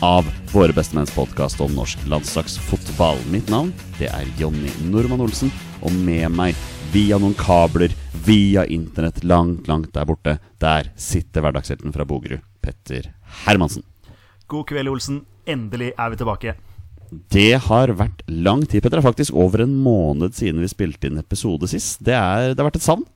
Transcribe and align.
av 0.00 0.26
Våre 0.52 0.72
bestemenns 0.72 1.12
podkast 1.14 1.60
om 1.60 1.74
norsk 1.76 1.98
landslagsfotball. 2.08 3.18
Mitt 3.30 3.48
navn 3.52 3.72
det 3.98 4.08
er 4.10 4.28
Jonny 4.40 4.72
Normann 4.88 5.22
Olsen, 5.22 5.52
og 5.84 5.92
med 5.94 6.32
meg 6.34 6.58
via 6.90 7.20
noen 7.20 7.36
kabler, 7.38 7.92
via 8.26 8.64
internett 8.66 9.22
langt, 9.24 9.68
langt 9.70 9.92
der 9.94 10.08
borte, 10.08 10.38
der 10.58 10.90
sitter 10.98 11.44
hverdagshelten 11.44 11.94
fra 11.94 12.06
Bogerud, 12.08 12.42
Petter 12.64 13.12
Hermansen. 13.44 13.84
God 14.50 14.66
kveld, 14.72 14.90
Olsen. 14.90 15.22
Endelig 15.46 15.92
er 15.94 16.10
vi 16.10 16.18
tilbake. 16.18 16.56
Det 17.30 17.54
har 17.68 17.94
vært 17.98 18.24
lang 18.26 18.64
tid, 18.66 18.82
Petter. 18.82 18.98
Det 18.98 19.04
er 19.04 19.10
faktisk 19.10 19.38
over 19.38 19.62
en 19.64 19.76
måned 19.84 20.34
siden 20.34 20.62
vi 20.64 20.72
spilte 20.72 21.10
inn 21.10 21.20
episode 21.20 21.70
sist. 21.70 22.02
Det, 22.02 22.16
er, 22.16 22.54
det 22.54 22.62
har 22.62 22.70
vært 22.70 22.80
et 22.80 22.88
savn. 22.88 23.06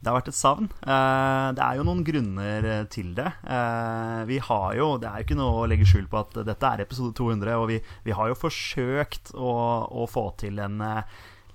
Det 0.00 0.10
har 0.10 0.16
vært 0.18 0.28
et 0.32 0.36
savn. 0.38 0.68
Eh, 0.82 1.48
Det 1.56 1.62
er 1.64 1.76
jo 1.78 1.86
noen 1.88 2.02
grunner 2.06 2.64
eh, 2.72 2.84
til 2.92 3.14
det. 3.16 3.26
Eh, 3.46 4.24
Vi 4.28 4.38
har 4.38 4.74
jo, 4.76 4.88
Det 4.98 5.08
er 5.08 5.16
jo 5.22 5.26
ikke 5.26 5.38
noe 5.40 5.62
å 5.62 5.68
legge 5.70 5.86
skjul 5.88 6.06
på 6.12 6.20
at 6.20 6.36
dette 6.46 6.66
er 6.72 6.84
episode 6.84 7.14
200, 7.16 7.56
og 7.58 7.68
vi, 7.68 7.80
vi 8.04 8.12
har 8.16 8.28
jo 8.28 8.38
forsøkt 8.38 9.32
å, 9.34 9.52
å 9.90 10.06
få 10.10 10.28
til 10.38 10.58
en 10.60 10.82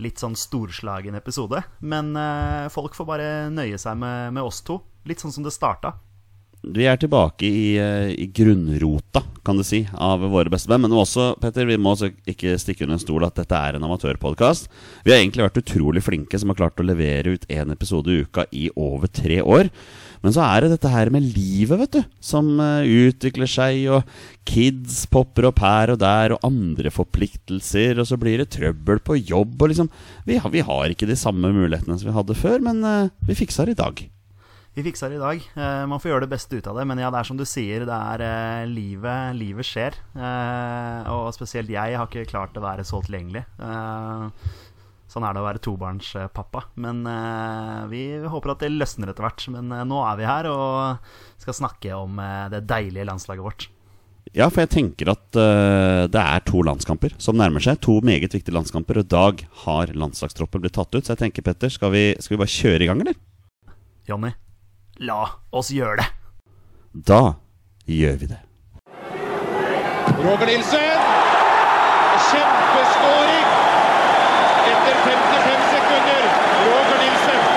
litt 0.01 0.17
sånn 0.17 0.33
storslagen 0.35 1.13
episode. 1.15 1.61
Men 1.85 2.15
folk 2.73 2.95
får 2.97 3.05
bare 3.05 3.27
nøye 3.53 3.77
seg 3.77 3.99
med, 4.01 4.33
med 4.33 4.41
oss 4.43 4.63
to. 4.65 4.79
Litt 5.05 5.21
sånn 5.21 5.33
som 5.35 5.43
det 5.45 5.53
starta. 5.53 5.93
Vi 6.61 6.85
er 6.85 6.97
tilbake 7.01 7.47
i, 7.47 7.77
eh, 7.81 8.11
i 8.21 8.27
grunnrota, 8.29 9.23
kan 9.43 9.57
du 9.57 9.63
si, 9.65 9.79
av 9.97 10.21
våre 10.29 10.51
beste 10.53 10.69
band. 10.69 10.83
Men 10.85 10.91
også, 10.93 11.31
Petter, 11.41 11.65
vi 11.65 11.77
må 11.81 11.95
også 11.95 12.11
ikke 12.29 12.53
stikke 12.61 12.83
under 12.85 12.99
en 12.99 13.01
stol 13.01 13.25
at 13.25 13.33
dette 13.39 13.57
er 13.57 13.75
en 13.79 13.87
amatørpodkast. 13.87 14.67
Vi 15.03 15.09
har 15.11 15.17
egentlig 15.23 15.47
vært 15.47 15.57
utrolig 15.63 16.03
flinke 16.05 16.37
som 16.37 16.49
har 16.53 16.59
klart 16.59 16.77
å 16.77 16.85
levere 16.85 17.33
ut 17.33 17.47
én 17.49 17.73
episode 17.73 18.13
i 18.13 18.21
uka 18.21 18.45
i 18.53 18.69
over 18.77 19.07
tre 19.09 19.39
år. 19.41 19.71
Men 20.21 20.35
så 20.35 20.43
er 20.45 20.61
det 20.61 20.69
dette 20.75 20.91
her 20.93 21.09
med 21.09 21.25
livet, 21.33 21.79
vet 21.81 21.95
du, 21.97 22.03
som 22.21 22.53
eh, 22.61 22.85
utvikler 23.09 23.49
seg, 23.49 23.81
og 23.89 24.05
kids 24.45 25.07
popper 25.09 25.49
opp 25.49 25.63
her 25.65 25.95
og 25.95 25.97
der, 26.05 26.35
og 26.37 26.45
andre 26.45 26.93
forpliktelser, 26.93 27.97
og 27.97 28.05
så 28.05 28.19
blir 28.21 28.37
det 28.37 28.51
trøbbel 28.53 29.01
på 29.01 29.17
jobb, 29.17 29.57
og 29.65 29.73
liksom 29.73 29.89
Vi, 30.29 30.37
har- 30.37 30.51
vi 30.53 30.61
har 30.61 30.93
ikke 30.93 31.09
de 31.09 31.17
samme 31.17 31.49
mulighetene 31.49 31.97
som 31.97 32.05
vi 32.11 32.13
hadde 32.13 32.37
før, 32.37 32.61
men 32.61 32.83
eh, 32.85 33.09
vi 33.25 33.33
fiksa 33.33 33.65
det 33.65 33.79
i 33.79 33.81
dag. 33.81 34.09
Vi 34.71 34.83
fiksa 34.85 35.09
det 35.11 35.17
i 35.17 35.21
dag. 35.21 35.41
Eh, 35.59 35.85
man 35.91 35.99
får 35.99 36.13
gjøre 36.13 36.23
det 36.23 36.31
beste 36.31 36.55
ut 36.55 36.67
av 36.71 36.77
det. 36.79 36.85
Men 36.87 37.01
ja, 37.01 37.09
det 37.11 37.19
er 37.19 37.27
som 37.27 37.39
du 37.39 37.43
sier, 37.47 37.83
det 37.87 37.95
er 37.95 38.23
eh, 38.23 38.69
livet, 38.71 39.35
livet 39.35 39.67
skjer. 39.67 39.97
Eh, 40.15 41.09
og 41.11 41.33
spesielt 41.35 41.71
jeg 41.73 41.97
har 41.99 42.07
ikke 42.07 42.29
klart 42.29 42.55
å 42.55 42.63
være 42.63 42.85
så 42.87 43.01
tilgjengelig. 43.03 43.43
Eh, 43.59 44.53
sånn 45.11 45.25
er 45.27 45.35
det 45.35 45.41
å 45.41 45.47
være 45.49 45.59
tobarnspappa. 45.65 46.63
Men 46.79 47.03
vi 47.91 48.05
håper 48.31 48.53
at 48.53 48.63
det 48.63 48.71
løsner 48.71 49.11
etter 49.11 49.27
hvert. 49.27 49.43
Men 49.51 49.75
nå 49.89 49.99
er 50.07 50.21
vi 50.21 50.29
her 50.29 50.47
og 50.47 51.11
skal 51.41 51.57
snakke 51.57 51.97
om 51.97 52.21
det 52.53 52.61
deilige 52.69 53.09
landslaget 53.09 53.43
vårt. 53.43 53.67
Ja, 54.31 54.47
for 54.47 54.61
jeg 54.63 54.71
tenker 54.71 55.11
at 55.11 55.35
uh, 55.35 56.07
det 56.07 56.21
er 56.21 56.43
to 56.47 56.61
landskamper 56.63 57.17
som 57.19 57.35
nærmer 57.35 57.63
seg. 57.63 57.81
To 57.83 57.97
meget 58.05 58.31
viktige 58.31 58.55
landskamper. 58.55 59.01
Og 59.01 59.09
i 59.09 59.11
dag 59.11 59.43
har 59.65 59.91
landslagstroppen 59.91 60.63
blitt 60.63 60.77
tatt 60.79 60.95
ut. 60.95 61.03
Så 61.03 61.11
jeg 61.11 61.25
tenker, 61.25 61.43
Petter, 61.43 61.73
skal 61.73 61.91
vi, 61.91 62.05
skal 62.23 62.37
vi 62.37 62.41
bare 62.45 62.55
kjøre 62.55 62.85
i 62.85 62.87
gang, 62.87 63.03
eller? 63.03 63.19
Jonny, 64.07 64.31
la 65.01 65.21
oss 65.49 65.71
gjøre 65.73 65.97
det! 66.01 66.07
Da 66.93 67.21
gjør 67.89 68.17
vi 68.21 68.27
det. 68.29 68.39
Roger 70.21 70.45
Nilsen! 70.45 71.07
Kjempeskåring! 72.31 73.47
Etter 74.71 74.99
55 75.07 75.63
sekunder. 75.71 76.27
Roger 76.67 76.99
Nilsen. 77.01 77.47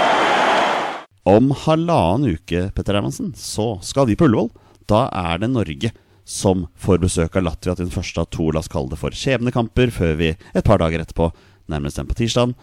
Om 1.35 1.53
halvannen 1.67 2.39
uke, 2.39 2.71
Petter 2.77 2.97
Hermansen, 2.97 3.35
så 3.37 3.75
skal 3.85 4.09
vi 4.09 4.17
på 4.17 4.29
Ullevål. 4.29 4.49
Da 4.89 5.07
er 5.13 5.43
det 5.43 5.53
Norge 5.53 5.93
som 6.25 6.65
får 6.81 7.03
besøk 7.03 7.37
av 7.37 7.45
Latvia 7.45 7.75
til 7.77 7.91
den 7.91 7.93
første 7.93 8.23
av 8.23 8.31
to, 8.33 8.49
la 8.53 8.63
oss 8.65 8.73
kalle 8.73 8.93
det 8.95 9.01
for 9.01 9.13
skjebnekamper, 9.13 9.93
før 9.93 10.17
vi 10.21 10.31
et 10.33 10.65
par 10.65 10.81
dager 10.81 11.05
etterpå, 11.05 11.29
nærmest 11.69 11.93
bestemt 11.99 12.13
på 12.13 12.17
tirsdag, 12.23 12.55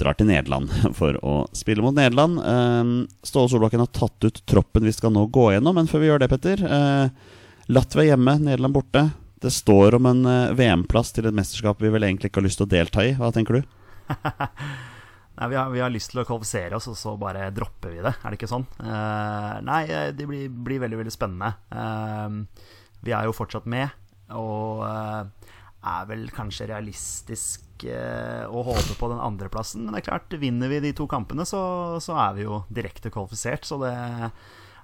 drar 0.00 0.16
til 0.18 0.28
Nederland 0.30 0.72
for 0.98 1.18
å 1.24 1.34
spille 1.56 1.84
mot 1.84 1.96
Nederland. 1.96 2.40
Eh, 2.40 2.92
Ståle 3.26 3.52
Solbakken 3.52 3.84
har 3.84 3.92
tatt 3.94 4.26
ut 4.28 4.42
troppen 4.48 4.86
vi 4.86 4.94
skal 4.94 5.14
nå 5.14 5.26
gå 5.32 5.50
gjennom, 5.54 5.76
men 5.78 5.90
før 5.90 6.04
vi 6.04 6.10
gjør 6.10 6.24
det, 6.24 6.30
Petter 6.32 6.64
eh, 6.64 7.36
Latvia 7.72 8.12
hjemme, 8.12 8.38
Nederland 8.44 8.76
borte. 8.76 9.06
Det 9.44 9.52
står 9.52 9.98
om 9.98 10.10
en 10.10 10.24
eh, 10.30 10.56
VM-plass 10.56 11.14
til 11.16 11.28
et 11.28 11.36
mesterskap 11.36 11.82
vi 11.82 11.92
vel 11.92 12.06
egentlig 12.06 12.32
ikke 12.32 12.42
har 12.42 12.48
lyst 12.48 12.60
til 12.62 12.68
å 12.68 12.74
delta 12.74 13.06
i. 13.06 13.14
Hva 13.18 13.32
tenker 13.34 13.60
du? 13.60 13.78
Nei, 15.34 15.48
vi 15.50 15.56
har, 15.58 15.70
vi 15.72 15.82
har 15.82 15.90
lyst 15.90 16.12
til 16.12 16.22
å 16.22 16.26
kvalifisere 16.28 16.78
oss, 16.78 16.86
og 16.92 16.96
så 16.98 17.16
bare 17.18 17.48
dropper 17.54 17.90
vi 17.96 18.04
det. 18.04 18.12
Er 18.20 18.30
det 18.30 18.38
ikke 18.38 18.50
sånn? 18.50 18.68
Uh, 18.78 19.58
nei, 19.66 19.80
eh, 19.90 20.12
det 20.14 20.28
blir, 20.30 20.46
blir 20.46 20.82
veldig, 20.84 21.00
veldig 21.00 21.14
spennende. 21.14 21.50
Uh, 21.74 22.70
vi 23.04 23.12
er 23.12 23.26
jo 23.26 23.34
fortsatt 23.36 23.66
med, 23.68 23.90
og 24.32 24.80
eh, 24.86 25.50
er 25.84 26.08
vel 26.08 26.26
kanskje 26.32 26.68
realistisk 26.70 27.84
eh, 27.88 28.44
å 28.48 28.64
håpe 28.66 28.96
på 28.98 29.10
den 29.12 29.22
andreplassen. 29.22 29.84
Men 29.84 29.94
det 29.94 30.02
er 30.02 30.08
klart, 30.10 30.36
vinner 30.40 30.72
vi 30.72 30.80
de 30.84 30.92
to 30.96 31.06
kampene, 31.10 31.46
så, 31.48 31.62
så 32.02 32.16
er 32.26 32.36
vi 32.38 32.46
jo 32.46 32.62
direkte 32.72 33.12
kvalifisert. 33.14 33.66
Så 33.68 33.78
det, 33.82 33.92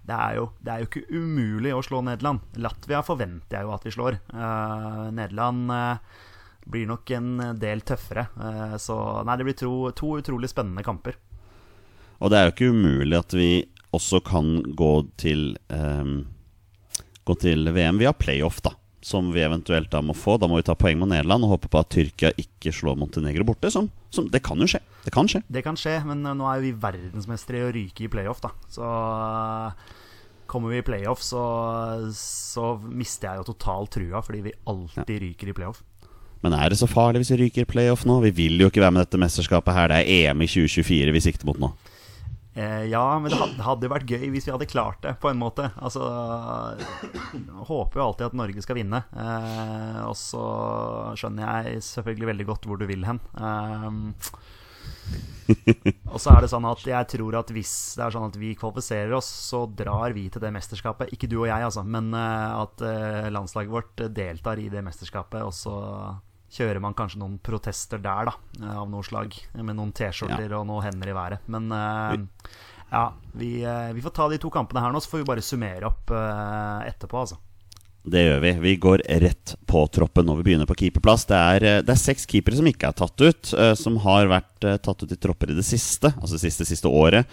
det, 0.06 0.16
er 0.16 0.36
jo, 0.40 0.50
det 0.60 0.72
er 0.74 0.82
jo 0.82 0.90
ikke 0.90 1.06
umulig 1.14 1.74
å 1.76 1.84
slå 1.86 2.02
Nederland. 2.06 2.44
Latvia 2.60 3.02
forventer 3.06 3.60
jeg 3.60 3.68
jo 3.68 3.74
at 3.76 3.86
vi 3.88 3.94
slår. 3.96 4.20
Eh, 4.34 5.06
Nederland 5.16 5.74
eh, 5.76 6.20
blir 6.70 6.90
nok 6.90 7.14
en 7.16 7.32
del 7.60 7.84
tøffere. 7.88 8.28
Eh, 8.36 8.76
Så 8.82 8.96
nei, 9.26 9.38
det 9.40 9.48
blir 9.48 9.58
to, 9.58 9.74
to 9.96 10.14
utrolig 10.20 10.52
spennende 10.52 10.84
kamper. 10.86 11.16
Og 12.20 12.28
det 12.28 12.36
er 12.36 12.48
jo 12.48 12.56
ikke 12.56 12.74
umulig 12.74 13.16
at 13.16 13.32
vi 13.32 13.50
også 13.96 14.20
kan 14.22 14.60
gå 14.76 14.92
til 15.18 15.54
ehm, 15.72 16.20
Gå 17.28 17.34
til 17.38 17.68
VM 17.70 17.98
via 18.00 18.10
playoff, 18.16 18.58
da. 18.64 18.72
Som 19.00 19.30
vi 19.32 19.40
eventuelt 19.40 19.88
da 19.92 20.02
må 20.04 20.12
få. 20.16 20.36
Da 20.36 20.48
må 20.50 20.58
vi 20.58 20.66
ta 20.66 20.74
poeng 20.76 20.98
mot 21.00 21.08
Nederland 21.08 21.46
og 21.46 21.54
håpe 21.54 21.70
på 21.72 21.80
at 21.80 21.88
Tyrkia 21.94 22.34
ikke 22.40 22.72
slår 22.74 22.98
Montenegro 23.00 23.46
borte. 23.48 23.70
Som, 23.72 23.88
som, 24.12 24.28
det 24.28 24.42
kan 24.44 24.60
jo 24.60 24.68
skje. 24.68 24.82
Det 25.06 25.14
kan 25.14 25.30
skje. 25.30 25.40
Det 25.48 25.64
kan 25.64 25.78
skje, 25.80 25.96
men 26.08 26.20
eh, 26.26 26.36
nå 26.36 26.48
er 26.50 26.60
vi 26.64 26.74
verdensmestere 26.76 27.62
i 27.62 27.66
å 27.68 27.72
ryke 27.74 28.04
i 28.04 28.10
playoff, 28.12 28.42
da. 28.44 28.52
Så 28.68 28.84
eh, 28.84 29.94
kommer 30.50 30.74
vi 30.74 30.82
i 30.82 30.84
playoff, 30.84 31.22
så, 31.24 31.44
så 32.16 32.74
mister 32.82 33.30
jeg 33.30 33.40
jo 33.40 33.52
totalt 33.54 33.94
trua, 33.96 34.20
fordi 34.26 34.42
vi 34.50 34.58
alltid 34.68 35.24
ryker 35.24 35.52
i 35.52 35.56
playoff. 35.56 35.80
Men 36.44 36.56
er 36.56 36.72
det 36.72 36.80
så 36.80 36.88
farlig 36.88 37.22
hvis 37.22 37.34
vi 37.34 37.42
ryker 37.44 37.64
i 37.66 37.68
playoff 37.68 38.06
nå? 38.08 38.16
Vi 38.24 38.32
vil 38.36 38.60
jo 38.62 38.70
ikke 38.70 38.80
være 38.80 38.96
med 38.96 39.04
dette 39.04 39.20
mesterskapet 39.20 39.76
her. 39.76 39.92
Det 39.92 40.00
er 40.00 40.30
EM 40.30 40.44
i 40.44 40.48
2024 40.48 41.16
vi 41.16 41.22
sikter 41.24 41.48
mot 41.48 41.60
nå. 41.60 41.68
Eh, 42.54 42.84
ja, 42.91 43.04
men 43.22 43.30
det 43.30 43.38
hadde, 43.62 43.86
jo 43.86 43.92
vært 43.92 44.10
gøy 44.10 44.30
hvis 44.34 44.48
vi 44.48 44.54
hadde 44.54 44.70
klart 44.70 45.02
det, 45.04 45.14
på 45.22 45.30
en 45.30 45.38
måte. 45.38 45.68
Altså 45.78 46.02
Håper 47.68 48.00
jo 48.00 48.06
alltid 48.08 48.26
at 48.30 48.38
Norge 48.41 48.64
skal 48.64 48.80
vinne. 48.80 49.04
Eh, 49.14 50.00
og 50.06 50.16
så 50.18 50.44
skjønner 51.20 51.47
jeg 51.47 51.84
selvfølgelig 51.86 52.32
veldig 52.32 52.48
godt 52.50 52.66
hvor 52.66 52.80
du 52.80 52.88
vil 52.91 53.06
hen. 53.06 53.22
Eh, 53.38 53.88
og 56.10 56.18
så 56.22 56.34
er 56.34 56.44
det 56.44 56.50
sånn 56.52 56.66
at 56.68 56.82
jeg 56.86 57.08
tror 57.14 57.36
at 57.41 57.50
hvis 57.54 57.74
det 57.98 58.04
er 58.04 58.14
sånn 58.14 58.28
at 58.28 58.38
vi 58.38 58.53
kvalifiserer 58.58 59.14
oss, 59.16 59.28
så 59.50 59.64
drar 59.66 60.14
vi 60.16 60.26
til 60.32 60.42
det 60.42 60.53
mesterskapet. 60.54 61.14
Ikke 61.14 61.30
du 61.30 61.41
og 61.42 61.48
jeg, 61.50 61.66
altså, 61.66 61.84
men 61.86 62.10
eh, 62.16 62.58
at 62.64 62.84
eh, 62.86 63.30
landslaget 63.32 63.74
vårt 63.74 64.04
deltar 64.16 64.62
i 64.62 64.68
det 64.72 64.82
mesterskapet, 64.86 65.42
og 65.46 65.54
så 65.54 65.76
kjører 66.50 66.82
man 66.82 66.97
kanskje 66.98 67.20
noen 67.22 67.38
protester 67.42 68.00
der, 68.02 68.30
da, 68.30 68.34
eh, 68.60 68.78
av 68.82 68.88
noe 68.91 69.06
slag. 69.06 69.36
Med 69.58 69.76
noen 69.76 69.92
T-skjorter 69.97 70.56
og 70.58 70.66
noen 70.68 70.88
hender 70.88 71.12
i 71.12 71.16
været. 71.16 71.47
Men 71.50 71.70
uh, 71.70 72.16
ja, 72.91 73.04
vi, 73.38 73.60
uh, 73.64 73.92
vi 73.94 74.02
får 74.04 74.16
ta 74.16 74.26
de 74.30 74.41
to 74.42 74.50
kampene 74.52 74.82
her 74.82 74.94
nå, 74.94 75.02
så 75.02 75.12
får 75.12 75.22
vi 75.22 75.30
bare 75.30 75.47
summere 75.47 75.86
opp 75.91 76.10
uh, 76.14 76.82
etterpå, 76.88 77.22
altså. 77.22 77.38
Det 78.00 78.22
gjør 78.24 78.38
vi. 78.41 78.50
Vi 78.64 78.74
går 78.80 79.02
rett 79.22 79.54
på 79.68 79.84
troppen 79.92 80.24
når 80.24 80.38
vi 80.38 80.44
begynner 80.48 80.68
på 80.68 80.78
keeperplass. 80.82 81.26
Det 81.28 81.36
er, 81.36 81.66
det 81.84 81.92
er 81.92 82.00
seks 82.00 82.24
keepere 82.28 82.56
som 82.56 82.68
ikke 82.70 82.88
er 82.88 82.96
tatt 82.96 83.20
ut, 83.20 83.50
som 83.76 83.98
har 84.06 84.30
vært 84.30 84.64
tatt 84.80 85.04
ut 85.04 85.12
i 85.12 85.18
tropper 85.20 85.53
i 85.53 85.56
det 85.58 85.66
siste, 85.68 86.08
altså 86.16 86.38
det 86.38 86.46
siste, 86.46 86.64
siste 86.64 86.88
året. 86.88 87.28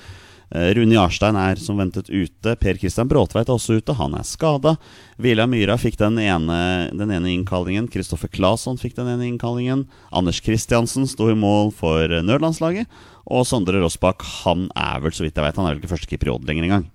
Eh, 0.56 0.70
Rune 0.78 0.96
Jarstein 0.96 1.36
er 1.36 1.60
som 1.60 1.80
ventet 1.80 2.08
ute. 2.08 2.54
Per 2.56 2.78
Kristian 2.80 3.10
Bråtveit 3.12 3.50
er 3.50 3.56
også 3.58 3.80
ute, 3.82 3.96
han 4.00 4.16
er 4.16 4.24
skada. 4.28 4.78
Vilja 5.20 5.48
Myra 5.50 5.76
fikk 5.80 5.98
den 6.00 6.20
ene, 6.24 6.60
den 6.96 7.12
ene 7.12 7.34
innkallingen. 7.34 7.90
Kristoffer 7.92 8.32
Claesson 8.32 8.80
fikk 8.80 8.96
den 8.96 9.10
ene 9.12 9.28
innkallingen. 9.28 9.86
Anders 10.16 10.40
Kristiansen 10.46 11.08
sto 11.10 11.28
i 11.32 11.36
mål 11.38 11.74
for 11.76 12.08
eh, 12.08 12.24
nødlandslaget. 12.24 12.88
Og 13.28 13.44
Sondre 13.44 13.82
Rossbakk, 13.84 14.24
han 14.46 14.70
er 14.80 15.02
vel, 15.04 15.12
så 15.12 15.26
vidt 15.26 15.36
jeg 15.36 15.44
vet, 15.50 15.58
han 15.60 15.68
er 15.68 15.76
vel 15.76 15.82
ikke 15.84 15.92
førstekeeper 15.92 16.30
i 16.32 16.36
Odd 16.38 16.48
lenger 16.48 16.70
engang. 16.70 16.88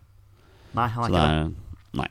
Nei, 0.73 0.89
han 0.89 1.05
er 1.05 1.05
Så 1.05 1.13
ikke 1.13 1.19
det 1.21 1.29
det. 1.29 1.43
er, 1.43 1.99
nei. 2.01 2.09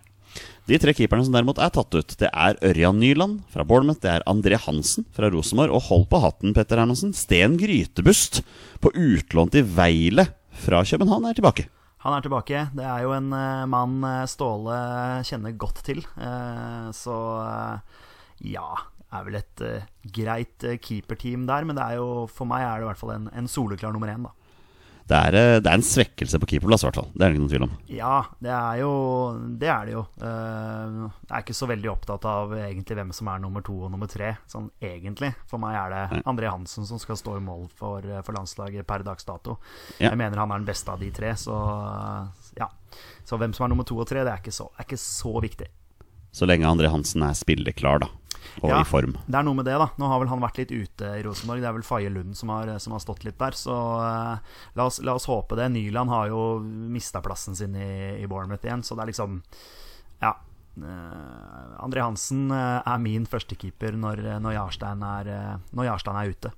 De 0.70 0.78
tre 0.78 0.94
keeperne 0.94 1.26
som 1.26 1.34
derimot 1.34 1.58
er 1.58 1.72
tatt 1.74 1.96
ut, 1.98 2.14
det 2.22 2.30
er 2.30 2.60
Ørjan 2.70 3.00
Nyland 3.02 3.40
fra 3.52 3.66
Bournemouth, 3.66 3.98
det 4.04 4.12
er 4.14 4.28
André 4.30 4.60
Hansen 4.62 5.08
fra 5.18 5.32
Rosenborg, 5.34 5.74
og 5.74 5.88
hold 5.90 6.06
på 6.14 6.22
hatten, 6.22 6.54
Petter 6.54 6.78
Hermansen, 6.80 7.16
Sten 7.18 7.58
Grytebust 7.60 8.44
på 8.80 8.94
utlån 8.94 9.50
til 9.58 9.66
Veile 9.66 10.28
fra 10.62 10.84
København 10.88 11.28
er 11.30 11.38
tilbake. 11.38 11.68
Han 12.02 12.16
er 12.16 12.24
tilbake. 12.26 12.64
Det 12.74 12.86
er 12.86 13.04
jo 13.06 13.14
en 13.14 13.30
uh, 13.34 13.68
mann 13.70 14.02
eh, 14.08 14.28
Ståle 14.30 14.78
kjenner 15.28 15.54
godt 15.60 15.84
til. 15.86 16.02
Uh, 16.18 16.90
så 16.98 17.18
uh, 17.46 18.08
ja 18.42 18.66
er 19.12 19.26
vel 19.28 19.36
et 19.42 19.62
greit 20.16 20.64
keeperteam 20.80 21.44
der, 21.44 21.66
men 21.68 21.76
det 21.76 21.84
er 21.84 21.98
jo, 22.00 22.30
for 22.32 22.48
meg 22.48 22.64
er 22.64 22.80
det 22.80 22.86
i 22.86 22.88
hvert 22.88 23.02
fall 23.02 23.12
en, 23.18 23.26
en 23.36 23.50
soleklar 23.52 23.92
nummer 23.92 24.08
én, 24.08 24.24
da. 24.24 24.32
Det 25.12 25.18
er, 25.20 25.36
eh, 25.36 25.58
det 25.60 25.68
er 25.68 25.76
en 25.76 25.84
svekkelse 25.84 26.40
på 26.40 26.48
keeperplass, 26.54 26.86
i 26.86 26.88
hvert 26.88 27.00
fall. 27.02 27.10
Det 27.12 27.20
er 27.26 27.26
det 27.26 27.36
ikke 27.36 27.42
noen 27.44 27.52
tvil 27.52 27.66
om. 27.66 27.72
Ja, 27.92 28.14
det 28.40 28.52
er 28.56 28.78
jo 28.80 28.92
Det 29.60 29.68
er 29.74 29.90
det 29.90 29.96
jo. 29.98 30.04
Eh, 30.24 30.94
Jeg 31.28 31.36
er 31.36 31.44
ikke 31.44 31.56
så 31.58 31.68
veldig 31.68 31.90
opptatt 31.92 32.26
av 32.32 32.54
egentlig 32.56 32.96
hvem 32.96 33.12
som 33.16 33.28
er 33.28 33.40
nummer 33.44 33.62
to 33.66 33.76
og 33.84 33.92
nummer 33.92 34.08
tre, 34.08 34.38
sånn 34.48 34.70
egentlig. 34.82 35.34
For 35.52 35.60
meg 35.60 35.76
er 35.76 35.90
det 35.96 36.24
André 36.24 36.48
Hansen 36.52 36.88
som 36.88 37.00
skal 37.02 37.20
stå 37.20 37.36
i 37.38 37.44
mål 37.44 37.68
for, 37.76 38.00
eh, 38.00 38.22
for 38.24 38.34
landslaget 38.38 38.88
per 38.88 39.04
dags 39.04 39.28
dato. 39.28 39.58
Ja. 40.00 40.10
Jeg 40.14 40.18
mener 40.18 40.38
han 40.38 40.52
er 40.52 40.60
den 40.64 40.70
beste 40.72 40.90
av 40.94 41.00
de 41.04 41.12
tre, 41.12 41.34
så 41.36 41.60
ja. 42.58 42.70
Så 43.26 43.38
hvem 43.38 43.54
som 43.56 43.66
er 43.66 43.70
nummer 43.76 43.86
to 43.88 43.98
og 44.00 44.08
tre, 44.08 44.24
det 44.24 44.32
er 44.32 44.40
ikke 44.42 44.56
så, 44.56 44.70
er 44.78 44.86
ikke 44.88 45.00
så 45.00 45.36
viktig. 45.44 45.68
Så 46.32 46.48
lenge 46.48 46.68
André 46.68 46.90
Hansen 46.92 47.24
er 47.28 47.36
spilleklar, 47.38 48.04
da. 48.06 48.10
Og 48.62 48.70
Ja. 48.70 48.82
i 48.82 48.84
form. 48.88 49.16
Det 49.28 49.36
er 49.36 49.44
noe 49.44 49.56
med 49.56 49.66
det, 49.66 49.78
da. 49.80 49.88
Nå 49.98 50.08
har 50.08 50.20
vel 50.20 50.28
han 50.28 50.42
vært 50.42 50.58
litt 50.58 50.72
ute 50.72 51.08
i 51.20 51.24
Rosenborg. 51.24 51.62
Det 51.62 51.68
er 51.70 51.74
vel 51.74 51.84
Faye 51.88 52.10
Lund 52.10 52.36
som 52.36 52.50
har, 52.50 52.68
som 52.80 52.94
har 52.94 53.00
stått 53.00 53.24
litt 53.24 53.38
der. 53.40 53.52
Så 53.52 53.72
eh, 53.72 54.40
la, 54.76 54.86
oss, 54.86 55.00
la 55.02 55.16
oss 55.16 55.26
håpe 55.26 55.56
det. 55.56 55.70
Nyland 55.72 56.10
har 56.10 56.28
jo 56.28 56.60
mista 56.62 57.22
plassen 57.22 57.56
sin 57.56 57.76
i, 57.76 58.22
i 58.22 58.28
Bournemouth 58.28 58.66
igjen, 58.66 58.84
så 58.84 58.96
det 58.96 59.04
er 59.06 59.14
liksom 59.14 59.42
Ja. 60.22 60.36
Uh, 60.80 61.84
André 61.84 62.00
Hansen 62.00 62.46
eh, 62.50 62.82
er 62.88 63.00
min 63.04 63.26
førstekeeper 63.28 63.92
når, 64.00 64.22
når, 64.40 64.54
Jarstein 64.56 65.02
er, 65.04 65.28
eh, 65.28 65.58
når 65.76 65.90
Jarstein 65.90 66.16
er 66.16 66.32
ute. 66.32 66.52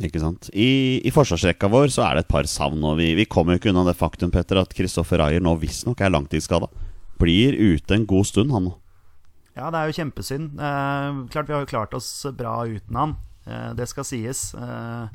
Ikke 0.00 0.20
sant? 0.22 0.48
I, 0.54 1.00
I 1.04 1.10
forsvarsrekka 1.12 1.68
vår 1.68 1.90
så 1.90 2.04
er 2.06 2.14
det 2.14 2.24
et 2.24 2.30
par 2.30 2.46
savn. 2.48 2.82
Og 2.86 2.96
vi, 3.00 3.10
vi 3.18 3.26
kommer 3.26 3.54
jo 3.56 3.60
ikke 3.60 3.72
unna 3.74 3.84
det 3.88 3.98
faktum 3.98 4.30
Petter, 4.30 4.60
at 4.62 4.72
Kristoffer 4.76 5.20
Ayer 5.26 5.42
nå 5.42 5.56
visstnok 5.60 6.00
er 6.00 6.14
langtidsskada. 6.14 6.70
Blir 7.20 7.58
ute 7.58 7.98
en 7.98 8.06
god 8.08 8.30
stund, 8.30 8.54
han 8.54 8.70
nå. 8.70 8.76
Ja, 9.56 9.70
det 9.70 9.80
er 9.80 9.90
jo 9.90 9.96
kjempesynd. 9.98 10.54
Eh, 10.60 11.20
klart 11.34 11.48
vi 11.50 11.56
har 11.56 11.64
jo 11.66 11.70
klart 11.72 11.94
oss 11.98 12.08
bra 12.36 12.60
uten 12.70 12.96
han. 12.96 13.16
Eh, 13.46 13.70
det 13.74 13.88
skal 13.90 14.06
sies. 14.06 14.54
Eh, 14.54 15.06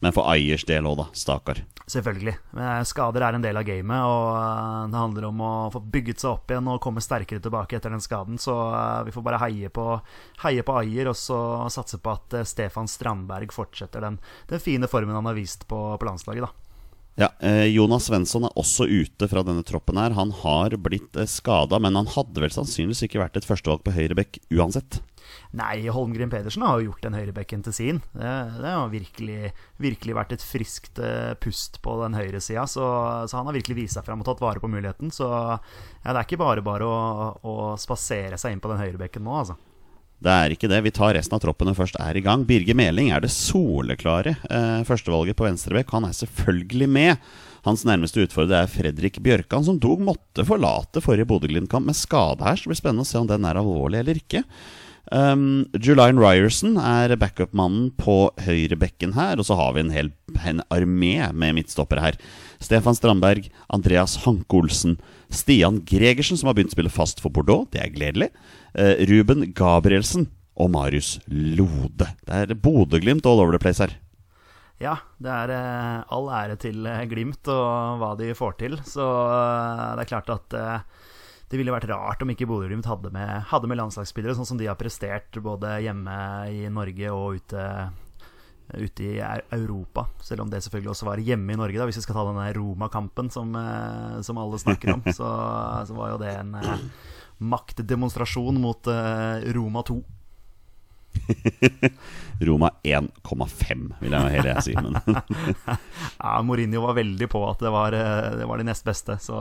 Men 0.00 0.14
for 0.14 0.28
Ayers 0.30 0.62
del 0.64 0.86
òg, 0.86 0.96
da. 1.00 1.06
Stakkar. 1.12 1.60
Selvfølgelig. 1.88 2.36
Men 2.54 2.84
Skader 2.86 3.24
er 3.26 3.34
en 3.34 3.42
del 3.42 3.56
av 3.58 3.64
gamet, 3.66 4.04
og 4.06 4.28
eh, 4.38 4.86
det 4.92 5.00
handler 5.02 5.26
om 5.30 5.40
å 5.42 5.52
få 5.74 5.80
bygget 5.82 6.22
seg 6.22 6.36
opp 6.36 6.52
igjen 6.52 6.68
og 6.70 6.80
komme 6.84 7.02
sterkere 7.02 7.42
tilbake 7.44 7.76
etter 7.76 7.90
den 7.92 8.04
skaden. 8.04 8.38
Så 8.40 8.54
eh, 8.54 9.02
vi 9.08 9.14
får 9.16 9.26
bare 9.26 9.40
heie 9.42 9.68
på, 9.74 9.86
heie 10.44 10.62
på 10.64 10.76
Ayer 10.80 11.10
og 11.12 11.18
så 11.18 11.40
satse 11.74 11.98
på 12.00 12.14
at 12.14 12.38
eh, 12.40 12.46
Stefan 12.48 12.88
Strandberg 12.88 13.52
fortsetter 13.52 14.04
den, 14.06 14.20
den 14.48 14.62
fine 14.64 14.88
formen 14.88 15.16
han 15.18 15.26
har 15.28 15.36
vist 15.38 15.66
på, 15.68 15.82
på 15.98 16.08
landslaget. 16.08 16.46
da. 16.46 16.67
Ja, 17.18 17.32
eh, 17.42 17.64
Jonas 17.74 18.06
Svensson 18.06 18.44
er 18.46 18.54
også 18.54 18.86
ute 18.86 19.26
fra 19.26 19.42
denne 19.42 19.64
troppen 19.66 19.98
her. 19.98 20.14
Han 20.14 20.30
har 20.44 20.76
blitt 20.78 21.16
eh, 21.18 21.26
skada, 21.26 21.80
men 21.82 21.98
han 21.98 22.06
hadde 22.14 22.44
vel 22.44 22.52
sannsynligvis 22.54 23.08
ikke 23.08 23.18
vært 23.18 23.40
et 23.40 23.48
førstevalg 23.48 23.82
på 23.82 23.94
høyrebekk 23.96 24.38
uansett. 24.54 25.00
Nei, 25.58 25.88
Holmgren 25.90 26.30
Pedersen 26.30 26.62
har 26.62 26.78
jo 26.78 26.92
gjort 26.92 27.08
den 27.08 27.16
høyrebekken 27.18 27.64
til 27.66 27.74
sin. 27.74 27.98
Det, 28.12 28.34
det 28.62 28.70
har 28.70 28.92
virkelig, 28.92 29.50
virkelig 29.82 30.14
vært 30.14 30.36
et 30.36 30.46
friskt 30.46 31.02
eh, 31.02 31.34
pust 31.42 31.80
på 31.82 31.96
den 32.04 32.14
høyresida, 32.14 32.68
så, 32.70 32.86
så 33.26 33.40
han 33.40 33.50
har 33.50 33.58
virkelig 33.58 33.80
vist 33.80 33.98
seg 33.98 34.06
fram 34.06 34.22
og 34.22 34.28
tatt 34.28 34.44
vare 34.44 34.62
på 34.62 34.70
muligheten. 34.70 35.10
Så 35.10 35.26
ja, 35.26 35.58
det 36.12 36.14
er 36.14 36.22
ikke 36.22 36.38
bare 36.44 36.62
bare 36.62 36.86
å, 36.86 37.00
å 37.42 37.56
spasere 37.82 38.38
seg 38.38 38.54
inn 38.54 38.62
på 38.62 38.70
den 38.70 38.84
høyrebekken 38.84 39.26
nå, 39.26 39.40
altså. 39.42 39.58
Det 40.18 40.32
er 40.34 40.54
ikke 40.54 40.70
det. 40.70 40.80
Vi 40.82 40.94
tar 40.94 41.14
resten 41.14 41.36
av 41.36 41.42
troppen 41.44 41.68
når 41.70 41.76
først 41.78 41.98
er 42.02 42.18
i 42.18 42.22
gang. 42.24 42.42
Birger 42.46 42.74
Meling 42.78 43.12
er 43.14 43.22
det 43.22 43.30
soleklare 43.30 44.34
eh, 44.50 44.80
førstevalget 44.88 45.38
på 45.38 45.46
venstrebekk. 45.46 45.94
Han 45.94 46.08
er 46.08 46.16
selvfølgelig 46.18 46.88
med. 46.90 47.30
Hans 47.66 47.84
nærmeste 47.86 48.24
utfordrer 48.26 48.64
er 48.64 48.72
Fredrik 48.72 49.20
Bjørkan, 49.22 49.66
som 49.66 49.78
dog 49.82 50.02
måtte 50.02 50.46
forlate 50.46 51.02
forrige 51.04 51.28
Bodø-Glimt-kamp 51.30 51.86
med 51.86 51.98
skade 51.98 52.42
her. 52.46 52.58
Så 52.58 52.66
det 52.66 52.74
blir 52.74 52.82
spennende 52.82 53.06
å 53.06 53.10
se 53.10 53.22
om 53.22 53.30
den 53.30 53.46
er 53.46 53.60
alvorlig 53.60 54.02
eller 54.02 54.18
ikke. 54.18 54.42
Um, 55.08 55.64
Julian 55.80 56.18
Ryerson 56.20 56.76
er 56.82 57.14
backup-mannen 57.16 57.92
på 57.96 58.28
høyrebekken 58.44 59.14
her. 59.16 59.38
Og 59.38 59.46
så 59.48 59.56
har 59.58 59.74
vi 59.76 59.86
en 59.86 59.94
hel 59.94 60.12
en 60.44 60.62
armé 60.74 61.14
med 61.32 61.60
midtstoppere 61.60 62.04
her. 62.04 62.18
Stefan 62.62 62.98
Strandberg, 62.98 63.48
Andreas 63.70 64.18
Hanke 64.26 64.58
Olsen, 64.58 64.98
Stian 65.30 65.82
Gregersen, 65.86 66.40
som 66.40 66.50
har 66.50 66.58
begynt 66.58 66.74
å 66.74 66.78
spille 66.78 66.92
fast 66.92 67.22
for 67.22 67.32
Bordeaux. 67.34 67.68
Det 67.72 67.82
er 67.84 67.94
gledelig. 67.94 68.32
Eh, 68.74 69.04
Ruben 69.08 69.52
Gabrielsen 69.56 70.26
og 70.58 70.70
Marius 70.74 71.18
Lode. 71.30 72.08
Det 72.26 72.34
er 72.42 72.54
Bodø-Glimt 72.58 73.26
all 73.26 73.40
over 73.44 73.54
the 73.54 73.62
place 73.62 73.80
her. 73.84 73.94
Ja, 74.78 74.96
det 75.18 75.30
er 75.34 75.50
eh, 75.54 76.02
all 76.14 76.28
ære 76.30 76.58
til 76.62 76.84
eh, 76.86 77.04
Glimt 77.10 77.48
og 77.50 77.98
hva 78.02 78.12
de 78.20 78.32
får 78.38 78.58
til. 78.60 78.76
Så 78.86 79.02
det 79.02 80.04
er 80.04 80.10
klart 80.12 80.30
at 80.34 80.58
det 81.48 81.56
ville 81.56 81.72
vært 81.72 81.88
rart 81.88 82.20
om 82.22 82.28
ikke 82.34 82.46
Bodø-Glimt 82.50 82.86
hadde, 82.90 83.10
med- 83.14 83.46
hadde 83.48 83.70
med 83.70 83.78
landslagsspillere, 83.80 84.36
sånn 84.36 84.46
som 84.50 84.58
de 84.60 84.68
har 84.68 84.76
prestert 84.78 85.38
både 85.42 85.78
hjemme 85.86 86.18
i 86.52 86.66
Norge 86.68 87.08
og 87.14 87.38
ute, 87.40 87.62
ute 88.76 89.06
i 89.06 89.14
Europa. 89.56 90.04
Selv 90.20 90.44
om 90.44 90.50
det 90.52 90.60
selvfølgelig 90.66 90.92
også 90.92 91.08
var 91.08 91.22
hjemme 91.24 91.54
i 91.54 91.58
Norge, 91.58 91.80
da, 91.80 91.86
hvis 91.88 92.02
vi 92.02 92.04
skal 92.04 92.18
ta 92.18 92.26
denne 92.28 92.50
Roma-kampen 92.58 93.30
som, 93.32 93.56
som 94.22 94.42
alle 94.44 94.60
snakker 94.60 94.92
om. 94.98 95.06
Så, 95.16 95.30
så 95.88 95.96
var 95.96 96.12
jo 96.12 96.20
det 96.20 96.34
en 96.36 96.52
maktdemonstrasjon 97.38 98.60
mot 98.60 98.86
eh, 98.86 99.52
Roma 99.52 99.82
2. 99.82 100.02
Roma 102.40 102.70
1,5, 102.82 103.92
vil 104.00 104.14
jeg 104.14 104.34
heller 104.36 104.60
si. 104.62 104.74
Men 104.78 104.98
Ja, 106.22 106.38
Mourinho 106.42 106.82
var 106.86 106.98
veldig 106.98 107.28
på 107.30 107.42
at 107.48 107.62
det 107.62 107.72
var, 107.74 107.96
eh, 107.96 108.30
det 108.38 108.48
var 108.48 108.60
det 108.60 108.68
nest 108.68 108.86
beste, 108.86 109.18
så 109.22 109.38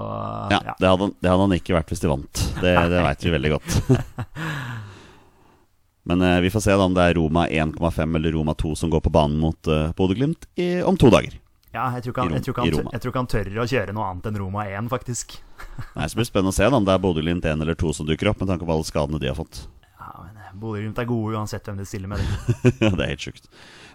ja, 0.51 0.61
ja. 0.71 0.75
det 0.79 0.91
hadde, 0.93 1.11
det 1.19 1.31
hadde 1.31 1.47
han 1.47 1.57
ikke 1.57 1.77
vært 1.77 1.93
hvis 1.93 2.03
de 2.03 2.11
vant. 2.11 2.43
Det, 2.61 2.75
det 2.93 3.03
veit 3.05 3.25
vi 3.25 3.33
veldig 3.33 3.55
godt. 3.57 3.79
Men 6.07 6.23
eh, 6.23 6.39
vi 6.45 6.53
får 6.53 6.67
se 6.67 6.77
da 6.77 6.85
om 6.87 6.95
det 6.95 7.09
er 7.09 7.17
Roma 7.19 7.47
1,5 7.49 8.21
eller 8.21 8.37
Roma 8.37 8.55
2 8.57 8.77
som 8.79 8.93
går 8.93 9.03
på 9.03 9.13
banen 9.13 9.41
mot 9.41 9.69
uh, 9.69 9.91
Bodø-Glimt 9.97 10.47
om 10.87 10.97
to 10.99 11.11
dager. 11.13 11.35
Ja, 11.77 11.87
jeg 11.95 12.07
tror, 12.07 12.13
ikke 12.13 12.25
han, 12.25 12.43
tror 12.43 12.55
ikke 12.55 12.65
han, 12.65 12.91
jeg 12.95 13.03
tror 13.03 13.13
ikke 13.13 13.21
han 13.21 13.31
tør 13.33 13.49
å 13.61 13.67
kjøre 13.69 13.95
noe 13.95 14.09
annet 14.11 14.29
enn 14.31 14.39
Roma 14.41 14.65
1, 14.65 14.89
faktisk. 14.91 15.37
Nei, 15.97 16.07
så 16.09 16.17
blir 16.17 16.25
det 16.25 16.31
spennende 16.31 16.53
å 16.53 16.57
se 16.57 16.67
da 16.67 16.79
om 16.79 16.87
det 16.87 16.95
er 16.95 17.03
Bodø-Glimt 17.03 17.45
1 17.45 17.65
eller 17.65 17.77
2 17.77 17.93
som 17.99 18.07
dukker 18.09 18.31
opp, 18.31 18.41
med 18.41 18.51
tanke 18.51 18.65
på 18.67 18.73
alle 18.73 18.87
skadene 18.87 19.21
de 19.21 19.29
har 19.29 19.37
fått. 19.37 19.63
Ja, 19.97 20.11
men 20.23 20.39
eh, 20.41 20.55
Bodø-Glimt 20.57 21.01
er 21.01 21.09
gode 21.09 21.37
uansett 21.37 21.69
hvem 21.69 21.77
de 21.81 21.85
stiller 21.89 22.11
med. 22.11 22.23
Det. 22.23 22.73
Ja, 22.87 22.91
det 22.91 23.05
er 23.05 23.13
helt 23.13 23.27
sjukt. 23.27 23.51